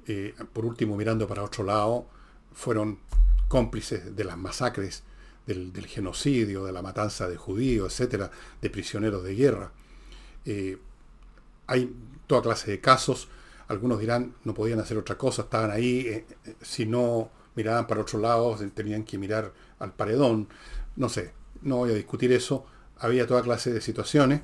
eh, 0.07 0.35
por 0.53 0.65
último 0.65 0.95
mirando 0.95 1.27
para 1.27 1.43
otro 1.43 1.63
lado, 1.63 2.07
fueron 2.53 2.99
cómplices 3.47 4.15
de 4.15 4.23
las 4.23 4.37
masacres, 4.37 5.03
del, 5.45 5.85
genocidio, 5.87 6.65
de 6.65 6.71
la 6.71 6.81
matanza 6.81 7.27
de 7.27 7.37
judíos, 7.37 7.93
etcétera, 7.93 8.31
de 8.61 8.69
prisioneros 8.69 9.23
de 9.23 9.35
guerra. 9.35 9.71
Eh, 10.45 10.77
hay 11.67 11.95
toda 12.27 12.41
clase 12.41 12.71
de 12.71 12.79
casos. 12.79 13.29
Algunos 13.67 13.99
dirán, 13.99 14.35
no 14.43 14.53
podían 14.53 14.79
hacer 14.79 14.97
otra 14.97 15.17
cosa, 15.17 15.43
estaban 15.43 15.71
ahí, 15.71 16.25
si 16.61 16.85
no 16.85 17.29
miraban 17.55 17.87
para 17.87 18.01
otro 18.01 18.19
lado, 18.19 18.55
tenían 18.73 19.03
que 19.03 19.17
mirar 19.17 19.53
al 19.79 19.93
paredón, 19.93 20.47
no 20.95 21.09
sé, 21.09 21.33
no 21.61 21.77
voy 21.77 21.91
a 21.91 21.95
discutir 21.95 22.31
eso, 22.31 22.65
había 22.97 23.27
toda 23.27 23.41
clase 23.41 23.71
de 23.71 23.81
situaciones. 23.81 24.41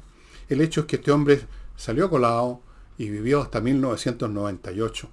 El 0.50 0.62
hecho 0.62 0.82
es 0.82 0.88
que 0.88 0.98
este 0.98 1.12
hombre 1.12 1.42
salió 1.76 2.10
colado 2.10 2.62
y 2.98 3.10
vivió 3.10 3.42
hasta 3.42 3.62
1998. 3.62 5.10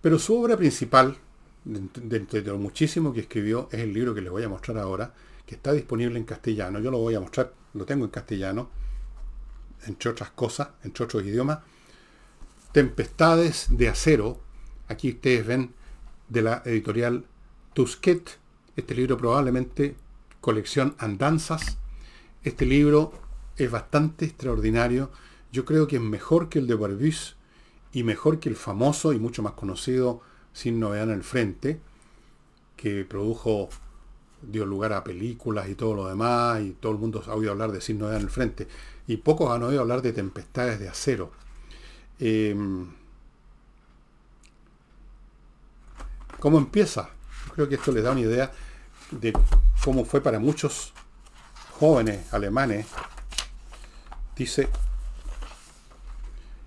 Pero 0.00 0.18
su 0.18 0.40
obra 0.40 0.56
principal, 0.56 1.16
de 1.64 2.42
lo 2.42 2.58
muchísimo 2.58 3.12
que 3.12 3.20
escribió, 3.20 3.68
es 3.72 3.80
el 3.80 3.92
libro 3.92 4.14
que 4.14 4.20
les 4.20 4.30
voy 4.30 4.42
a 4.42 4.48
mostrar 4.48 4.78
ahora, 4.78 5.14
que 5.46 5.54
está 5.54 5.72
disponible 5.72 6.18
en 6.18 6.24
castellano. 6.24 6.78
Yo 6.80 6.90
lo 6.90 6.98
voy 6.98 7.14
a 7.14 7.20
mostrar, 7.20 7.52
lo 7.72 7.84
tengo 7.84 8.04
en 8.04 8.10
castellano, 8.10 8.70
entre 9.86 10.10
otras 10.10 10.30
cosas, 10.30 10.68
entre 10.82 11.04
otros 11.04 11.24
idiomas. 11.24 11.58
Tempestades 12.72 13.66
de 13.70 13.88
acero. 13.88 14.40
Aquí 14.88 15.10
ustedes 15.10 15.46
ven 15.46 15.72
de 16.28 16.42
la 16.42 16.62
editorial 16.64 17.24
Tusquet, 17.72 18.38
este 18.76 18.94
libro 18.94 19.16
probablemente 19.16 19.96
colección 20.40 20.94
Andanzas. 20.98 21.78
Este 22.42 22.66
libro 22.66 23.12
es 23.56 23.70
bastante 23.70 24.26
extraordinario. 24.26 25.10
Yo 25.52 25.64
creo 25.64 25.86
que 25.86 25.96
es 25.96 26.02
mejor 26.02 26.48
que 26.48 26.58
el 26.58 26.66
de 26.66 26.74
Barbus 26.74 27.36
y 27.92 28.02
mejor 28.02 28.40
que 28.40 28.48
el 28.48 28.56
famoso 28.56 29.12
y 29.12 29.18
mucho 29.18 29.42
más 29.42 29.52
conocido 29.52 30.20
Sin 30.54 30.80
Novedad 30.80 31.04
en 31.04 31.16
el 31.16 31.24
Frente, 31.24 31.78
que 32.76 33.04
produjo, 33.04 33.68
dio 34.40 34.64
lugar 34.64 34.94
a 34.94 35.04
películas 35.04 35.68
y 35.68 35.74
todo 35.74 35.94
lo 35.94 36.08
demás, 36.08 36.62
y 36.62 36.70
todo 36.70 36.92
el 36.92 36.98
mundo 36.98 37.22
ha 37.26 37.34
oído 37.34 37.52
hablar 37.52 37.72
de 37.72 37.82
Sin 37.82 37.98
Novedad 37.98 38.16
en 38.16 38.22
el 38.22 38.30
Frente. 38.30 38.66
Y 39.06 39.18
pocos 39.18 39.50
han 39.50 39.62
oído 39.62 39.82
hablar 39.82 40.00
de 40.00 40.14
Tempestades 40.14 40.80
de 40.80 40.88
Acero. 40.88 41.30
Em, 42.18 42.86
¿Cómo 46.40 46.58
empieza? 46.58 47.10
Creo 47.54 47.68
que 47.68 47.74
esto 47.74 47.90
le 47.92 48.02
da 48.02 48.12
una 48.12 48.20
idea 48.20 48.52
de 49.10 49.32
cómo 49.82 50.04
fue 50.04 50.20
para 50.20 50.38
muchos 50.38 50.92
jóvenes 51.78 52.32
alemanes. 52.32 52.86
Dice, 54.36 54.68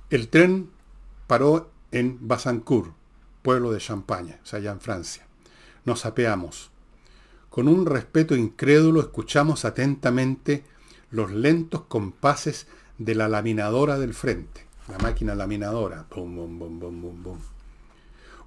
el 0.10 0.30
tren 0.30 0.70
paró 1.28 1.70
en 1.92 2.18
Basancourt, 2.28 2.92
pueblo 3.48 3.72
de 3.72 3.80
Champaña, 3.80 4.42
allá 4.52 4.74
en 4.74 4.82
Francia. 4.82 5.26
Nos 5.86 6.06
apeamos. 6.06 6.70
Con 7.50 7.70
un 7.70 7.86
respeto 7.86 8.36
incrédulo 8.36 9.00
escuchamos 9.00 9.64
atentamente 9.64 10.66
los 11.12 11.32
lentos 11.32 11.84
compases 11.84 12.68
de 12.98 13.16
la 13.16 13.30
laminadora 13.30 14.00
del 14.00 14.14
frente, 14.14 14.66
la 14.90 14.98
máquina 14.98 15.34
laminadora. 15.34 16.08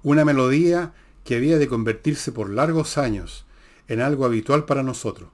Una 0.03 0.23
melodía 0.23 0.93
que 1.23 1.35
había 1.35 1.57
de 1.57 1.67
convertirse 1.67 2.31
por 2.31 2.51
largos 2.51 2.99
años 2.99 3.47
en 3.87 4.01
algo 4.01 4.23
habitual 4.23 4.65
para 4.65 4.83
nosotros. 4.83 5.29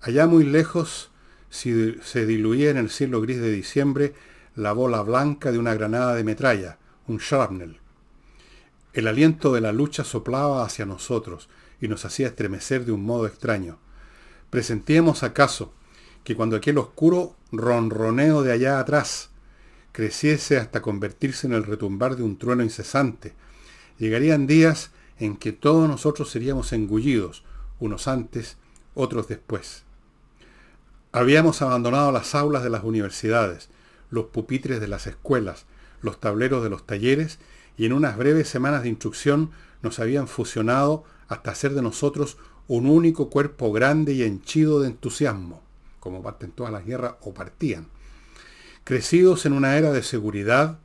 Allá 0.00 0.28
muy 0.28 0.44
lejos 0.44 1.10
se 1.50 2.24
diluía 2.24 2.70
en 2.70 2.76
el 2.76 2.88
cielo 2.88 3.20
gris 3.20 3.40
de 3.40 3.50
diciembre 3.50 4.14
la 4.54 4.70
bola 4.70 5.02
blanca 5.02 5.50
de 5.50 5.58
una 5.58 5.74
granada 5.74 6.14
de 6.14 6.22
metralla, 6.22 6.78
un 7.08 7.18
shrapnel. 7.18 7.80
El 8.98 9.06
aliento 9.06 9.52
de 9.52 9.60
la 9.60 9.70
lucha 9.70 10.02
soplaba 10.02 10.64
hacia 10.64 10.84
nosotros 10.84 11.48
y 11.80 11.86
nos 11.86 12.04
hacía 12.04 12.26
estremecer 12.26 12.84
de 12.84 12.90
un 12.90 13.04
modo 13.04 13.28
extraño. 13.28 13.78
Presentíamos 14.50 15.22
acaso 15.22 15.72
que 16.24 16.34
cuando 16.34 16.56
aquel 16.56 16.78
oscuro 16.78 17.36
ronroneo 17.52 18.42
de 18.42 18.50
allá 18.50 18.80
atrás 18.80 19.30
creciese 19.92 20.56
hasta 20.56 20.82
convertirse 20.82 21.46
en 21.46 21.52
el 21.52 21.62
retumbar 21.62 22.16
de 22.16 22.24
un 22.24 22.38
trueno 22.38 22.64
incesante, 22.64 23.34
llegarían 23.98 24.48
días 24.48 24.90
en 25.20 25.36
que 25.36 25.52
todos 25.52 25.88
nosotros 25.88 26.28
seríamos 26.28 26.72
engullidos, 26.72 27.44
unos 27.78 28.08
antes, 28.08 28.56
otros 28.94 29.28
después. 29.28 29.84
Habíamos 31.12 31.62
abandonado 31.62 32.10
las 32.10 32.34
aulas 32.34 32.64
de 32.64 32.70
las 32.70 32.82
universidades, 32.82 33.68
los 34.10 34.24
pupitres 34.24 34.80
de 34.80 34.88
las 34.88 35.06
escuelas, 35.06 35.66
los 36.02 36.18
tableros 36.18 36.64
de 36.64 36.70
los 36.70 36.84
talleres, 36.84 37.38
y 37.78 37.86
en 37.86 37.92
unas 37.92 38.16
breves 38.16 38.48
semanas 38.48 38.82
de 38.82 38.90
instrucción 38.90 39.50
nos 39.82 40.00
habían 40.00 40.26
fusionado 40.28 41.04
hasta 41.28 41.52
hacer 41.52 41.72
de 41.72 41.80
nosotros 41.80 42.36
un 42.66 42.86
único 42.86 43.30
cuerpo 43.30 43.72
grande 43.72 44.12
y 44.12 44.24
henchido 44.24 44.80
de 44.80 44.88
entusiasmo, 44.88 45.62
como 46.00 46.22
parten 46.22 46.50
todas 46.50 46.72
las 46.72 46.84
guerras 46.84 47.14
o 47.22 47.32
partían. 47.32 47.86
Crecidos 48.84 49.46
en 49.46 49.52
una 49.52 49.76
era 49.76 49.92
de 49.92 50.02
seguridad, 50.02 50.78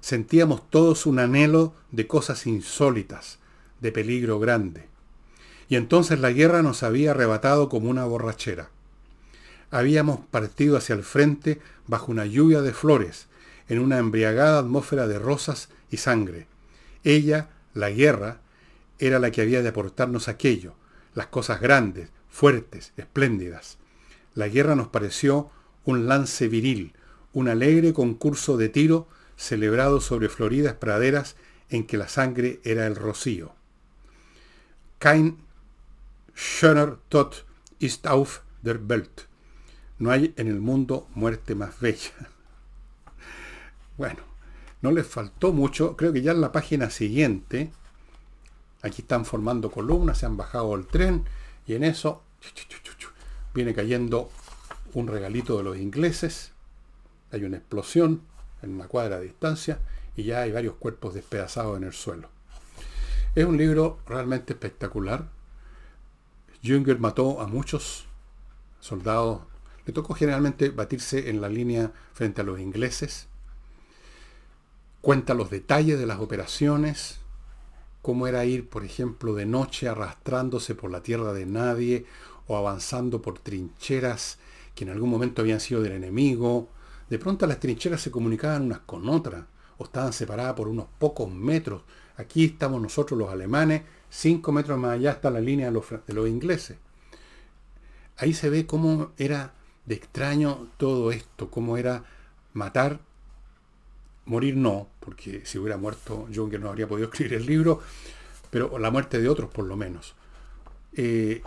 sentíamos 0.00 0.68
todos 0.70 1.04
un 1.06 1.18
anhelo 1.18 1.74
de 1.92 2.06
cosas 2.06 2.46
insólitas, 2.46 3.38
de 3.80 3.92
peligro 3.92 4.40
grande. 4.40 4.86
Y 5.68 5.76
entonces 5.76 6.20
la 6.20 6.30
guerra 6.30 6.62
nos 6.62 6.82
había 6.82 7.10
arrebatado 7.10 7.68
como 7.68 7.90
una 7.90 8.04
borrachera. 8.06 8.70
Habíamos 9.70 10.20
partido 10.30 10.76
hacia 10.76 10.94
el 10.94 11.04
frente 11.04 11.60
bajo 11.86 12.10
una 12.10 12.26
lluvia 12.26 12.62
de 12.62 12.72
flores, 12.72 13.26
en 13.68 13.78
una 13.78 13.98
embriagada 13.98 14.58
atmósfera 14.58 15.06
de 15.06 15.18
rosas 15.18 15.68
y 15.90 15.96
sangre. 15.96 16.46
Ella, 17.04 17.50
la 17.74 17.90
guerra, 17.90 18.40
era 18.98 19.18
la 19.18 19.30
que 19.30 19.40
había 19.40 19.62
de 19.62 19.68
aportarnos 19.68 20.28
aquello, 20.28 20.74
las 21.14 21.26
cosas 21.26 21.60
grandes, 21.60 22.10
fuertes, 22.28 22.92
espléndidas. 22.96 23.78
La 24.34 24.48
guerra 24.48 24.74
nos 24.76 24.88
pareció 24.88 25.50
un 25.84 26.06
lance 26.06 26.48
viril, 26.48 26.92
un 27.32 27.48
alegre 27.48 27.92
concurso 27.92 28.56
de 28.56 28.68
tiro 28.68 29.08
celebrado 29.36 30.00
sobre 30.00 30.28
floridas 30.28 30.74
praderas 30.74 31.36
en 31.70 31.86
que 31.86 31.96
la 31.96 32.08
sangre 32.08 32.60
era 32.64 32.86
el 32.86 32.96
rocío. 32.96 33.54
Kein 34.98 35.38
schöner 36.34 36.98
Tod 37.08 37.46
ist 37.78 38.06
auf 38.06 38.42
der 38.62 38.78
Welt. 38.88 39.28
No 39.98 40.10
hay 40.10 40.34
en 40.36 40.46
el 40.46 40.60
mundo 40.60 41.08
muerte 41.14 41.54
más 41.54 41.80
bella. 41.80 42.12
Bueno, 43.96 44.22
no 44.82 44.90
les 44.90 45.06
faltó 45.06 45.52
mucho. 45.52 45.96
Creo 45.96 46.12
que 46.12 46.22
ya 46.22 46.32
en 46.32 46.40
la 46.40 46.52
página 46.52 46.90
siguiente, 46.90 47.70
aquí 48.82 49.02
están 49.02 49.24
formando 49.24 49.70
columnas, 49.70 50.18
se 50.18 50.26
han 50.26 50.36
bajado 50.36 50.74
el 50.74 50.86
tren 50.86 51.24
y 51.66 51.74
en 51.74 51.84
eso 51.84 52.22
viene 53.54 53.74
cayendo 53.74 54.30
un 54.94 55.06
regalito 55.06 55.56
de 55.58 55.64
los 55.64 55.76
ingleses. 55.76 56.52
Hay 57.32 57.44
una 57.44 57.58
explosión 57.58 58.22
en 58.62 58.74
una 58.74 58.88
cuadra 58.88 59.18
de 59.18 59.24
distancia 59.24 59.78
y 60.16 60.24
ya 60.24 60.42
hay 60.42 60.52
varios 60.52 60.74
cuerpos 60.74 61.14
despedazados 61.14 61.76
en 61.76 61.84
el 61.84 61.92
suelo. 61.92 62.28
Es 63.34 63.44
un 63.44 63.56
libro 63.56 64.00
realmente 64.06 64.54
espectacular. 64.54 65.28
Jünger 66.62 66.98
mató 66.98 67.40
a 67.40 67.46
muchos 67.46 68.06
soldados. 68.80 69.42
Le 69.86 69.92
tocó 69.92 70.14
generalmente 70.14 70.70
batirse 70.70 71.30
en 71.30 71.40
la 71.40 71.48
línea 71.48 71.92
frente 72.12 72.40
a 72.40 72.44
los 72.44 72.58
ingleses. 72.58 73.29
Cuenta 75.00 75.34
los 75.34 75.50
detalles 75.50 75.98
de 75.98 76.06
las 76.06 76.20
operaciones, 76.20 77.20
cómo 78.02 78.26
era 78.26 78.44
ir, 78.44 78.68
por 78.68 78.84
ejemplo, 78.84 79.34
de 79.34 79.46
noche 79.46 79.88
arrastrándose 79.88 80.74
por 80.74 80.90
la 80.90 81.02
tierra 81.02 81.32
de 81.32 81.46
nadie 81.46 82.06
o 82.46 82.56
avanzando 82.56 83.22
por 83.22 83.38
trincheras 83.38 84.38
que 84.74 84.84
en 84.84 84.90
algún 84.90 85.10
momento 85.10 85.42
habían 85.42 85.60
sido 85.60 85.82
del 85.82 85.92
enemigo. 85.92 86.68
De 87.08 87.18
pronto 87.18 87.46
las 87.46 87.60
trincheras 87.60 88.00
se 88.00 88.10
comunicaban 88.10 88.62
unas 88.62 88.80
con 88.80 89.08
otras 89.08 89.44
o 89.78 89.84
estaban 89.84 90.12
separadas 90.12 90.54
por 90.54 90.68
unos 90.68 90.86
pocos 90.98 91.30
metros. 91.30 91.82
Aquí 92.16 92.44
estamos 92.44 92.82
nosotros 92.82 93.18
los 93.18 93.30
alemanes, 93.30 93.82
cinco 94.10 94.52
metros 94.52 94.78
más 94.78 94.92
allá 94.92 95.12
está 95.12 95.30
la 95.30 95.40
línea 95.40 95.66
de 95.66 95.72
los, 95.72 95.86
de 96.06 96.12
los 96.12 96.28
ingleses. 96.28 96.76
Ahí 98.18 98.34
se 98.34 98.50
ve 98.50 98.66
cómo 98.66 99.12
era 99.16 99.54
de 99.86 99.94
extraño 99.94 100.68
todo 100.76 101.10
esto, 101.10 101.50
cómo 101.50 101.78
era 101.78 102.04
matar, 102.52 103.00
morir 104.30 104.56
no, 104.56 104.88
porque 105.00 105.42
si 105.44 105.58
hubiera 105.58 105.76
muerto 105.76 106.28
Junger 106.32 106.60
no 106.60 106.68
habría 106.68 106.86
podido 106.86 107.08
escribir 107.12 107.34
el 107.34 107.46
libro, 107.46 107.80
pero 108.50 108.78
la 108.78 108.90
muerte 108.90 109.20
de 109.20 109.28
otros 109.28 109.50
por 109.50 109.66
lo 109.66 109.76
menos. 109.76 110.14
Eh, 110.94 111.42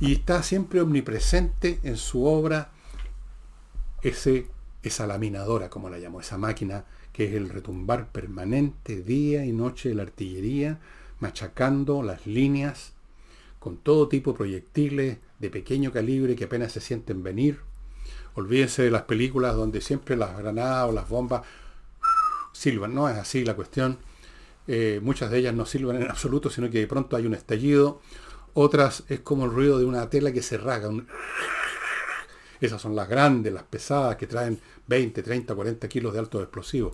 y 0.00 0.12
está 0.12 0.42
siempre 0.42 0.80
omnipresente 0.80 1.78
en 1.82 1.96
su 1.96 2.24
obra 2.24 2.70
ese, 4.02 4.48
esa 4.82 5.06
laminadora, 5.06 5.70
como 5.70 5.88
la 5.88 5.98
llamo, 5.98 6.20
esa 6.20 6.36
máquina 6.36 6.84
que 7.12 7.26
es 7.26 7.34
el 7.34 7.48
retumbar 7.48 8.08
permanente 8.10 9.02
día 9.02 9.44
y 9.44 9.52
noche 9.52 9.90
de 9.90 9.94
la 9.94 10.02
artillería, 10.02 10.78
machacando 11.18 12.02
las 12.02 12.26
líneas 12.26 12.92
con 13.58 13.76
todo 13.76 14.08
tipo 14.08 14.32
de 14.32 14.38
proyectiles 14.38 15.18
de 15.38 15.50
pequeño 15.50 15.92
calibre 15.92 16.34
que 16.34 16.44
apenas 16.44 16.72
se 16.72 16.80
sienten 16.80 17.22
venir. 17.22 17.60
Olvídense 18.34 18.82
de 18.82 18.90
las 18.90 19.02
películas 19.02 19.54
donde 19.54 19.80
siempre 19.80 20.16
las 20.16 20.36
granadas 20.38 20.88
o 20.88 20.92
las 20.92 21.08
bombas 21.08 21.42
silban, 22.52 22.94
no 22.94 23.08
es 23.08 23.16
así 23.16 23.44
la 23.44 23.54
cuestión. 23.54 23.98
Eh, 24.66 25.00
muchas 25.02 25.30
de 25.30 25.38
ellas 25.38 25.54
no 25.54 25.66
silban 25.66 25.96
en 25.96 26.10
absoluto, 26.10 26.50
sino 26.50 26.70
que 26.70 26.78
de 26.78 26.86
pronto 26.86 27.16
hay 27.16 27.26
un 27.26 27.34
estallido. 27.34 28.00
Otras 28.54 29.04
es 29.08 29.20
como 29.20 29.44
el 29.44 29.50
ruido 29.50 29.78
de 29.78 29.84
una 29.84 30.08
tela 30.10 30.32
que 30.32 30.42
se 30.42 30.58
raga. 30.58 30.90
Esas 32.60 32.80
son 32.80 32.94
las 32.94 33.08
grandes, 33.08 33.52
las 33.52 33.62
pesadas, 33.62 34.16
que 34.16 34.26
traen 34.26 34.60
20, 34.86 35.22
30, 35.22 35.54
40 35.54 35.88
kilos 35.88 36.12
de 36.12 36.18
alto 36.18 36.40
explosivo. 36.40 36.92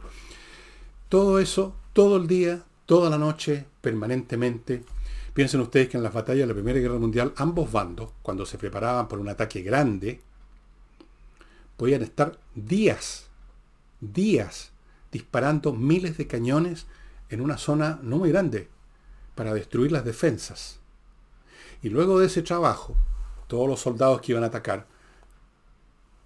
Todo 1.08 1.38
eso, 1.38 1.74
todo 1.92 2.16
el 2.16 2.26
día, 2.26 2.64
toda 2.84 3.10
la 3.10 3.18
noche, 3.18 3.66
permanentemente. 3.80 4.84
Piensen 5.34 5.60
ustedes 5.60 5.88
que 5.88 5.96
en 5.96 6.02
las 6.02 6.14
batallas 6.14 6.42
de 6.42 6.46
la 6.46 6.54
Primera 6.54 6.78
Guerra 6.78 6.98
Mundial, 6.98 7.32
ambos 7.36 7.70
bandos, 7.70 8.10
cuando 8.22 8.46
se 8.46 8.58
preparaban 8.58 9.06
por 9.06 9.18
un 9.18 9.28
ataque 9.28 9.60
grande, 9.62 10.20
podían 11.76 12.02
estar 12.02 12.38
días, 12.54 13.26
días, 14.00 14.72
disparando 15.16 15.72
miles 15.72 16.18
de 16.18 16.26
cañones 16.26 16.86
en 17.30 17.40
una 17.40 17.56
zona 17.56 17.98
no 18.02 18.18
muy 18.18 18.28
grande 18.28 18.68
para 19.34 19.54
destruir 19.54 19.90
las 19.90 20.04
defensas. 20.04 20.78
Y 21.80 21.88
luego 21.88 22.18
de 22.18 22.26
ese 22.26 22.42
trabajo, 22.42 22.94
todos 23.46 23.66
los 23.66 23.80
soldados 23.80 24.20
que 24.20 24.32
iban 24.32 24.44
a 24.44 24.48
atacar 24.48 24.86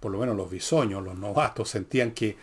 por 0.01 0.11
lo 0.11 0.19
menos 0.19 0.35
los 0.35 0.49
bisoños, 0.49 1.01
los 1.01 1.17
novatos, 1.17 1.69
sentían 1.69 2.11
que 2.11 2.35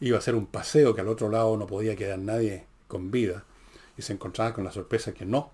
iba 0.00 0.18
a 0.18 0.20
ser 0.20 0.34
un 0.34 0.44
paseo, 0.44 0.94
que 0.94 1.00
al 1.00 1.08
otro 1.08 1.30
lado 1.30 1.56
no 1.56 1.66
podía 1.66 1.96
quedar 1.96 2.18
nadie 2.18 2.66
con 2.86 3.10
vida. 3.10 3.44
Y 3.96 4.02
se 4.02 4.12
encontraban 4.12 4.52
con 4.52 4.64
la 4.64 4.72
sorpresa 4.72 5.14
que 5.14 5.24
no. 5.24 5.52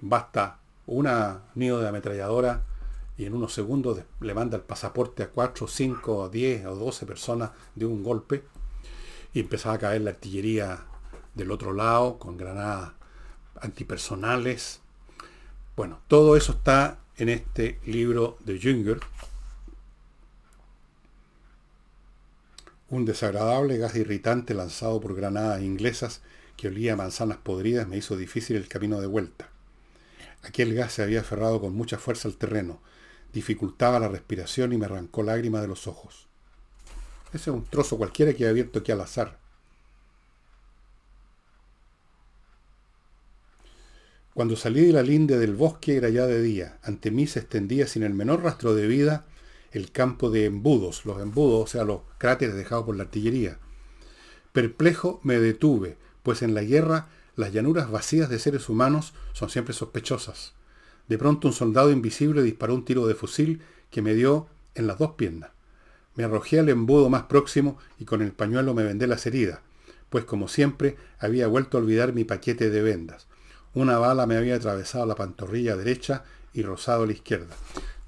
Basta 0.00 0.58
una 0.86 1.42
nido 1.54 1.80
de 1.80 1.88
ametralladora 1.88 2.62
y 3.18 3.26
en 3.26 3.34
unos 3.34 3.52
segundos 3.52 4.00
le 4.20 4.32
manda 4.32 4.56
el 4.56 4.62
pasaporte 4.62 5.24
a 5.24 5.28
4, 5.28 5.66
5, 5.66 6.30
10 6.30 6.66
o 6.66 6.76
12 6.76 7.04
personas 7.04 7.50
de 7.74 7.84
un 7.84 8.02
golpe. 8.02 8.44
Y 9.32 9.40
empezaba 9.40 9.74
a 9.76 9.78
caer 9.78 10.00
la 10.02 10.10
artillería 10.10 10.84
del 11.34 11.50
otro 11.50 11.72
lado 11.72 12.18
con 12.18 12.36
granadas 12.36 12.92
antipersonales. 13.60 14.80
Bueno, 15.76 16.00
todo 16.08 16.36
eso 16.36 16.52
está 16.52 16.98
en 17.16 17.28
este 17.28 17.80
libro 17.84 18.38
de 18.44 18.58
Jünger, 18.58 19.00
Un 22.90 23.04
desagradable 23.04 23.76
gas 23.76 23.96
irritante 23.96 24.54
lanzado 24.54 24.98
por 24.98 25.14
granadas 25.14 25.60
inglesas 25.60 26.22
que 26.56 26.68
olía 26.68 26.94
a 26.94 26.96
manzanas 26.96 27.36
podridas 27.36 27.86
me 27.86 27.98
hizo 27.98 28.16
difícil 28.16 28.56
el 28.56 28.66
camino 28.66 28.98
de 28.98 29.06
vuelta. 29.06 29.50
Aquel 30.42 30.74
gas 30.74 30.94
se 30.94 31.02
había 31.02 31.20
aferrado 31.20 31.60
con 31.60 31.74
mucha 31.74 31.98
fuerza 31.98 32.28
al 32.28 32.38
terreno, 32.38 32.80
dificultaba 33.34 34.00
la 34.00 34.08
respiración 34.08 34.72
y 34.72 34.78
me 34.78 34.86
arrancó 34.86 35.22
lágrimas 35.22 35.60
de 35.60 35.68
los 35.68 35.86
ojos. 35.86 36.27
Ese 37.32 37.50
es 37.50 37.56
un 37.56 37.64
trozo 37.64 37.96
cualquiera 37.98 38.32
que 38.32 38.44
he 38.44 38.48
abierto 38.48 38.78
aquí 38.78 38.92
al 38.92 39.00
azar. 39.00 39.38
Cuando 44.34 44.56
salí 44.56 44.86
de 44.86 44.92
la 44.92 45.02
linde 45.02 45.36
del 45.36 45.54
bosque 45.54 45.96
era 45.96 46.08
ya 46.10 46.26
de 46.26 46.40
día. 46.40 46.78
Ante 46.82 47.10
mí 47.10 47.26
se 47.26 47.40
extendía 47.40 47.86
sin 47.86 48.04
el 48.04 48.14
menor 48.14 48.42
rastro 48.42 48.74
de 48.74 48.86
vida 48.86 49.26
el 49.72 49.90
campo 49.90 50.30
de 50.30 50.46
embudos, 50.46 51.04
los 51.04 51.20
embudos, 51.20 51.64
o 51.64 51.66
sea, 51.66 51.84
los 51.84 52.00
cráteres 52.18 52.54
dejados 52.54 52.86
por 52.86 52.96
la 52.96 53.02
artillería. 53.02 53.58
Perplejo 54.52 55.20
me 55.22 55.38
detuve, 55.38 55.98
pues 56.22 56.42
en 56.42 56.54
la 56.54 56.62
guerra 56.62 57.08
las 57.36 57.52
llanuras 57.52 57.90
vacías 57.90 58.28
de 58.28 58.38
seres 58.38 58.68
humanos 58.68 59.12
son 59.32 59.50
siempre 59.50 59.74
sospechosas. 59.74 60.54
De 61.08 61.18
pronto 61.18 61.48
un 61.48 61.54
soldado 61.54 61.90
invisible 61.90 62.42
disparó 62.42 62.74
un 62.74 62.84
tiro 62.84 63.06
de 63.06 63.14
fusil 63.14 63.62
que 63.90 64.02
me 64.02 64.14
dio 64.14 64.46
en 64.74 64.86
las 64.86 64.98
dos 64.98 65.12
piernas. 65.12 65.50
Me 66.18 66.24
arrojé 66.24 66.58
al 66.58 66.68
embudo 66.68 67.08
más 67.08 67.22
próximo 67.22 67.78
y 67.96 68.04
con 68.04 68.22
el 68.22 68.32
pañuelo 68.32 68.74
me 68.74 68.82
vendé 68.82 69.06
las 69.06 69.24
heridas, 69.24 69.60
pues 70.10 70.24
como 70.24 70.48
siempre 70.48 70.96
había 71.20 71.46
vuelto 71.46 71.78
a 71.78 71.80
olvidar 71.80 72.12
mi 72.12 72.24
paquete 72.24 72.70
de 72.70 72.82
vendas. 72.82 73.28
Una 73.72 73.98
bala 73.98 74.26
me 74.26 74.36
había 74.36 74.56
atravesado 74.56 75.06
la 75.06 75.14
pantorrilla 75.14 75.76
derecha 75.76 76.24
y 76.52 76.62
rozado 76.62 77.06
la 77.06 77.12
izquierda. 77.12 77.54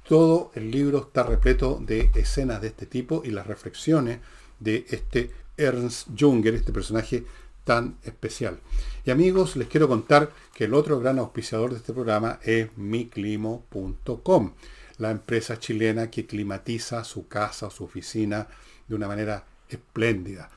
Todo 0.08 0.50
el 0.56 0.72
libro 0.72 0.98
está 0.98 1.22
repleto 1.22 1.80
de 1.80 2.10
escenas 2.16 2.60
de 2.60 2.66
este 2.66 2.84
tipo 2.84 3.22
y 3.24 3.30
las 3.30 3.46
reflexiones 3.46 4.18
de 4.58 4.86
este 4.88 5.30
Ernst 5.56 6.08
Junger, 6.18 6.56
este 6.56 6.72
personaje 6.72 7.24
tan 7.62 7.96
especial. 8.02 8.58
Y 9.04 9.12
amigos, 9.12 9.54
les 9.54 9.68
quiero 9.68 9.86
contar 9.86 10.32
que 10.52 10.64
el 10.64 10.74
otro 10.74 10.98
gran 10.98 11.20
auspiciador 11.20 11.70
de 11.70 11.76
este 11.76 11.92
programa 11.92 12.40
es 12.42 12.76
miclimo.com, 12.76 14.52
la 15.00 15.10
empresa 15.10 15.58
chilena 15.58 16.10
que 16.10 16.26
climatiza 16.26 17.02
su 17.04 17.26
casa 17.26 17.66
o 17.66 17.70
su 17.70 17.84
oficina 17.84 18.46
de 18.86 18.94
una 18.94 19.08
manera 19.08 19.44
espléndida. 19.68 20.50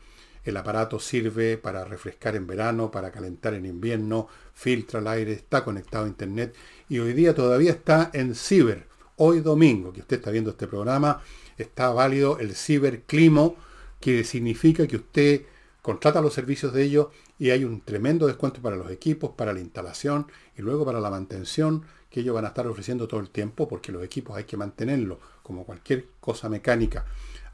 El 0.43 0.57
aparato 0.57 0.99
sirve 0.99 1.57
para 1.57 1.85
refrescar 1.85 2.35
en 2.35 2.45
verano, 2.45 2.91
para 2.91 3.11
calentar 3.11 3.53
en 3.53 3.65
invierno, 3.65 4.27
filtra 4.53 4.99
el 4.99 5.07
aire, 5.07 5.31
está 5.31 5.63
conectado 5.63 6.03
a 6.03 6.09
internet 6.09 6.53
y 6.89 6.99
hoy 6.99 7.13
día 7.13 7.33
todavía 7.33 7.71
está 7.71 8.11
en 8.13 8.35
ciber 8.35 8.87
hoy 9.15 9.39
domingo, 9.39 9.93
que 9.93 10.01
usted 10.01 10.17
está 10.17 10.31
viendo 10.31 10.51
este 10.51 10.67
programa, 10.67 11.21
está 11.57 11.89
válido 11.91 12.39
el 12.39 12.55
ciberclimo, 12.55 13.55
que 14.01 14.23
significa 14.25 14.85
que 14.87 14.97
usted 14.97 15.43
contrata 15.81 16.19
los 16.19 16.33
servicios 16.33 16.73
de 16.73 16.83
ellos 16.83 17.07
y 17.39 17.51
hay 17.51 17.63
un 17.63 17.81
tremendo 17.81 18.27
descuento 18.27 18.61
para 18.61 18.75
los 18.75 18.91
equipos, 18.91 19.31
para 19.31 19.53
la 19.53 19.59
instalación 19.61 20.27
y 20.57 20.61
luego 20.61 20.83
para 20.83 20.99
la 20.99 21.09
mantención 21.09 21.85
que 22.13 22.19
ellos 22.19 22.35
van 22.35 22.45
a 22.45 22.49
estar 22.49 22.67
ofreciendo 22.67 23.07
todo 23.07 23.21
el 23.21 23.31
tiempo 23.31 23.67
porque 23.67 23.91
los 23.91 24.03
equipos 24.03 24.37
hay 24.37 24.43
que 24.43 24.55
mantenerlos 24.55 25.17
como 25.41 25.65
cualquier 25.65 26.09
cosa 26.19 26.47
mecánica. 26.47 27.05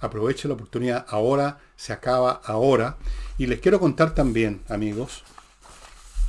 Aproveche 0.02 0.50
la 0.50 0.56
oportunidad 0.56 1.06
ahora, 1.08 1.60
se 1.78 1.94
acaba 1.94 2.42
ahora. 2.44 2.98
Y 3.38 3.46
les 3.46 3.62
quiero 3.62 3.80
contar 3.80 4.14
también, 4.14 4.62
amigos, 4.68 5.24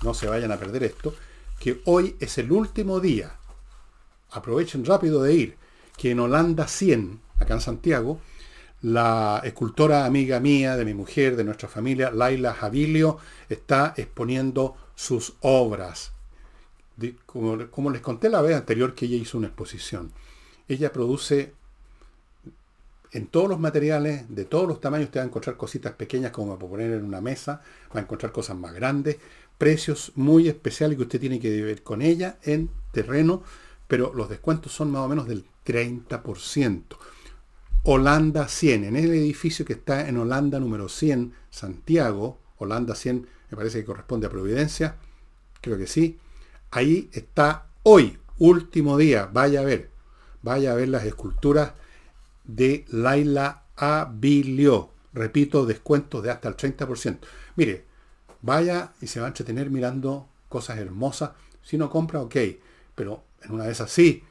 no 0.04 0.14
se 0.14 0.28
vayan 0.28 0.52
a 0.52 0.58
perder 0.58 0.84
esto, 0.84 1.12
que 1.58 1.82
hoy 1.86 2.14
es 2.20 2.38
el 2.38 2.52
último 2.52 3.00
día 3.00 3.32
aprovechen 4.30 4.84
rápido 4.84 5.24
de 5.24 5.34
ir, 5.34 5.56
que 5.96 6.12
en 6.12 6.20
Holanda 6.20 6.68
100, 6.68 7.20
acá 7.40 7.54
en 7.54 7.60
Santiago, 7.60 8.20
la 8.80 9.40
escultora 9.42 10.06
amiga 10.06 10.38
mía, 10.38 10.76
de 10.76 10.84
mi 10.84 10.94
mujer, 10.94 11.34
de 11.34 11.42
nuestra 11.42 11.68
familia, 11.68 12.12
Laila 12.12 12.54
Jabilio, 12.54 13.18
está 13.48 13.92
exponiendo 13.96 14.76
sus 14.94 15.34
obras. 15.40 16.12
Como, 17.26 17.90
les 17.90 18.00
conté 18.00 18.28
la 18.28 18.42
vez 18.42 18.56
anterior 18.56 18.94
que 18.94 19.06
ella 19.06 19.16
hizo 19.16 19.38
una 19.38 19.48
exposición. 19.48 20.12
Ella 20.68 20.92
produce 20.92 21.54
en 23.12 23.26
todos 23.26 23.48
los 23.48 23.58
materiales, 23.58 24.24
de 24.28 24.44
todos 24.44 24.68
los 24.68 24.80
tamaños, 24.80 25.06
usted 25.06 25.20
va 25.20 25.24
a 25.24 25.26
encontrar 25.26 25.56
cositas 25.56 25.94
pequeñas 25.94 26.30
como 26.30 26.56
para 26.56 26.70
poner 26.70 26.92
en 26.92 27.04
una 27.04 27.20
mesa, 27.20 27.60
va 27.94 28.00
a 28.00 28.02
encontrar 28.02 28.30
cosas 28.30 28.56
más 28.56 28.72
grandes, 28.72 29.16
precios 29.58 30.12
muy 30.14 30.48
especiales 30.48 30.96
que 30.96 31.02
usted 31.02 31.20
tiene 31.20 31.40
que 31.40 31.62
ver 31.62 31.82
con 31.82 32.02
ella 32.02 32.38
en 32.42 32.70
terreno 32.92 33.42
pero 33.90 34.12
los 34.14 34.28
descuentos 34.28 34.70
son 34.70 34.92
más 34.92 35.02
o 35.02 35.08
menos 35.08 35.26
del 35.26 35.44
30%. 35.66 36.84
Holanda 37.82 38.46
100, 38.46 38.84
en 38.84 38.94
el 38.94 39.10
edificio 39.10 39.64
que 39.64 39.72
está 39.72 40.08
en 40.08 40.16
Holanda 40.16 40.60
número 40.60 40.88
100, 40.88 41.34
Santiago, 41.50 42.38
Holanda 42.58 42.94
100 42.94 43.26
me 43.50 43.56
parece 43.56 43.80
que 43.80 43.86
corresponde 43.86 44.28
a 44.28 44.30
Providencia, 44.30 44.94
creo 45.60 45.76
que 45.76 45.88
sí. 45.88 46.20
Ahí 46.72 47.10
está 47.12 47.66
hoy, 47.82 48.18
último 48.38 48.96
día, 48.96 49.28
vaya 49.32 49.60
a 49.60 49.64
ver, 49.64 49.90
vaya 50.42 50.70
a 50.70 50.76
ver 50.76 50.88
las 50.88 51.04
esculturas 51.04 51.72
de 52.44 52.84
Laila 52.88 53.64
Abilio. 53.76 54.90
Repito, 55.12 55.66
descuentos 55.66 56.22
de 56.22 56.30
hasta 56.30 56.48
el 56.48 56.56
30%. 56.56 57.18
Mire, 57.56 57.84
vaya 58.42 58.92
y 59.00 59.08
se 59.08 59.18
va 59.18 59.26
a 59.26 59.30
entretener 59.30 59.68
mirando 59.68 60.28
cosas 60.48 60.78
hermosas. 60.78 61.32
Si 61.62 61.76
no 61.76 61.90
compra, 61.90 62.20
ok, 62.20 62.36
pero 62.94 63.24
en 63.42 63.52
una 63.52 63.64
de 63.64 63.72
esas 63.72 63.90
sí. 63.90 64.22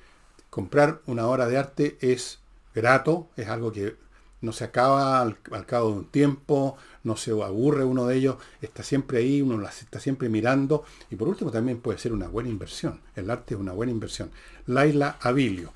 Comprar 0.49 1.02
una 1.08 1.28
obra 1.28 1.45
de 1.45 1.58
arte 1.58 1.97
es 1.99 2.39
grato, 2.73 3.28
es 3.36 3.49
algo 3.49 3.73
que 3.73 3.97
no 4.41 4.54
se 4.54 4.63
acaba 4.63 5.21
al, 5.21 5.38
cabo 5.65 5.91
de 5.91 5.97
un 5.99 6.06
tiempo, 6.06 6.78
no 7.04 7.17
se 7.17 7.32
aburre 7.32 7.84
uno 7.84 8.08
de 8.08 8.15
ellos, 8.15 8.38
está 8.62 8.84
siempre 8.84 9.19
ahí, 9.19 9.41
uno 9.41 9.58
las 9.58 9.82
está 9.82 9.99
siempre 9.99 10.30
mirando 10.30 10.84
y 11.10 11.15
por 11.15 11.28
último 11.28 11.52
también 11.52 11.80
puede 11.80 11.97
ser 11.97 12.13
una 12.13 12.28
buena 12.28 12.49
inversión. 12.49 13.02
El 13.15 13.30
arte 13.30 13.56
es 13.56 13.60
una 13.60 13.73
buena 13.73 13.91
inversión. 13.91 14.32
Laila 14.65 15.17
Abilio. 15.21 15.73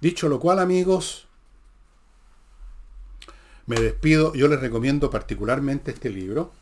Dicho 0.00 0.28
lo 0.28 0.38
cual, 0.38 0.60
amigos, 0.60 1.26
me 3.66 3.76
despido. 3.76 4.32
Yo 4.34 4.46
les 4.48 4.60
recomiendo 4.60 5.10
particularmente 5.10 5.90
este 5.90 6.10
libro. 6.10 6.52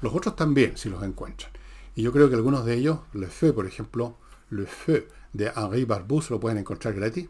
Los 0.00 0.14
otros 0.14 0.34
también, 0.34 0.78
si 0.78 0.88
los 0.88 1.02
encuentran. 1.02 1.50
Y 1.94 2.02
yo 2.02 2.12
creo 2.12 2.30
que 2.30 2.36
algunos 2.36 2.64
de 2.64 2.74
ellos, 2.74 3.00
Le 3.12 3.26
Feu, 3.26 3.54
por 3.54 3.66
ejemplo, 3.66 4.16
Le 4.48 4.66
Feu 4.66 5.04
de 5.32 5.52
Henri 5.54 5.84
Barbus, 5.84 6.30
lo 6.30 6.40
pueden 6.40 6.58
encontrar 6.58 6.94
gratis. 6.94 7.28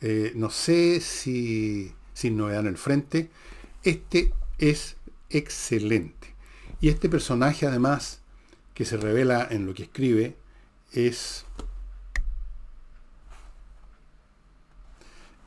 Eh, 0.00 0.32
no 0.34 0.50
sé 0.50 1.00
si 1.00 1.94
sin 2.16 2.38
novedad 2.38 2.60
en 2.60 2.68
el 2.68 2.78
frente. 2.78 3.30
Este 3.82 4.32
es 4.56 4.96
excelente. 5.28 6.34
Y 6.80 6.88
este 6.88 7.10
personaje 7.10 7.66
además 7.66 8.22
que 8.72 8.86
se 8.86 8.96
revela 8.96 9.46
en 9.50 9.66
lo 9.66 9.74
que 9.74 9.82
escribe 9.82 10.34
es 10.92 11.44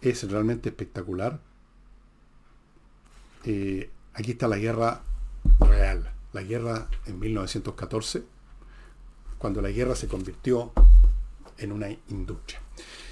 es 0.01 0.29
realmente 0.29 0.69
espectacular. 0.69 1.39
Eh, 3.45 3.89
aquí 4.13 4.31
está 4.31 4.47
la 4.47 4.57
guerra 4.57 5.01
real, 5.59 6.13
la 6.33 6.43
guerra 6.43 6.87
en 7.07 7.19
1914, 7.19 8.23
cuando 9.39 9.61
la 9.61 9.71
guerra 9.71 9.95
se 9.95 10.07
convirtió 10.07 10.71
en 11.57 11.71
una 11.71 11.89
industria. 12.09 12.61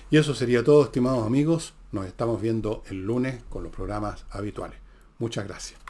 Y 0.09 0.17
eso 0.17 0.33
sería 0.33 0.63
todo, 0.63 0.85
estimados 0.85 1.25
amigos. 1.25 1.73
Nos 1.91 2.05
estamos 2.05 2.41
viendo 2.41 2.83
el 2.89 3.05
lunes 3.05 3.43
con 3.49 3.63
los 3.63 3.73
programas 3.73 4.25
habituales. 4.29 4.79
Muchas 5.19 5.45
gracias. 5.47 5.86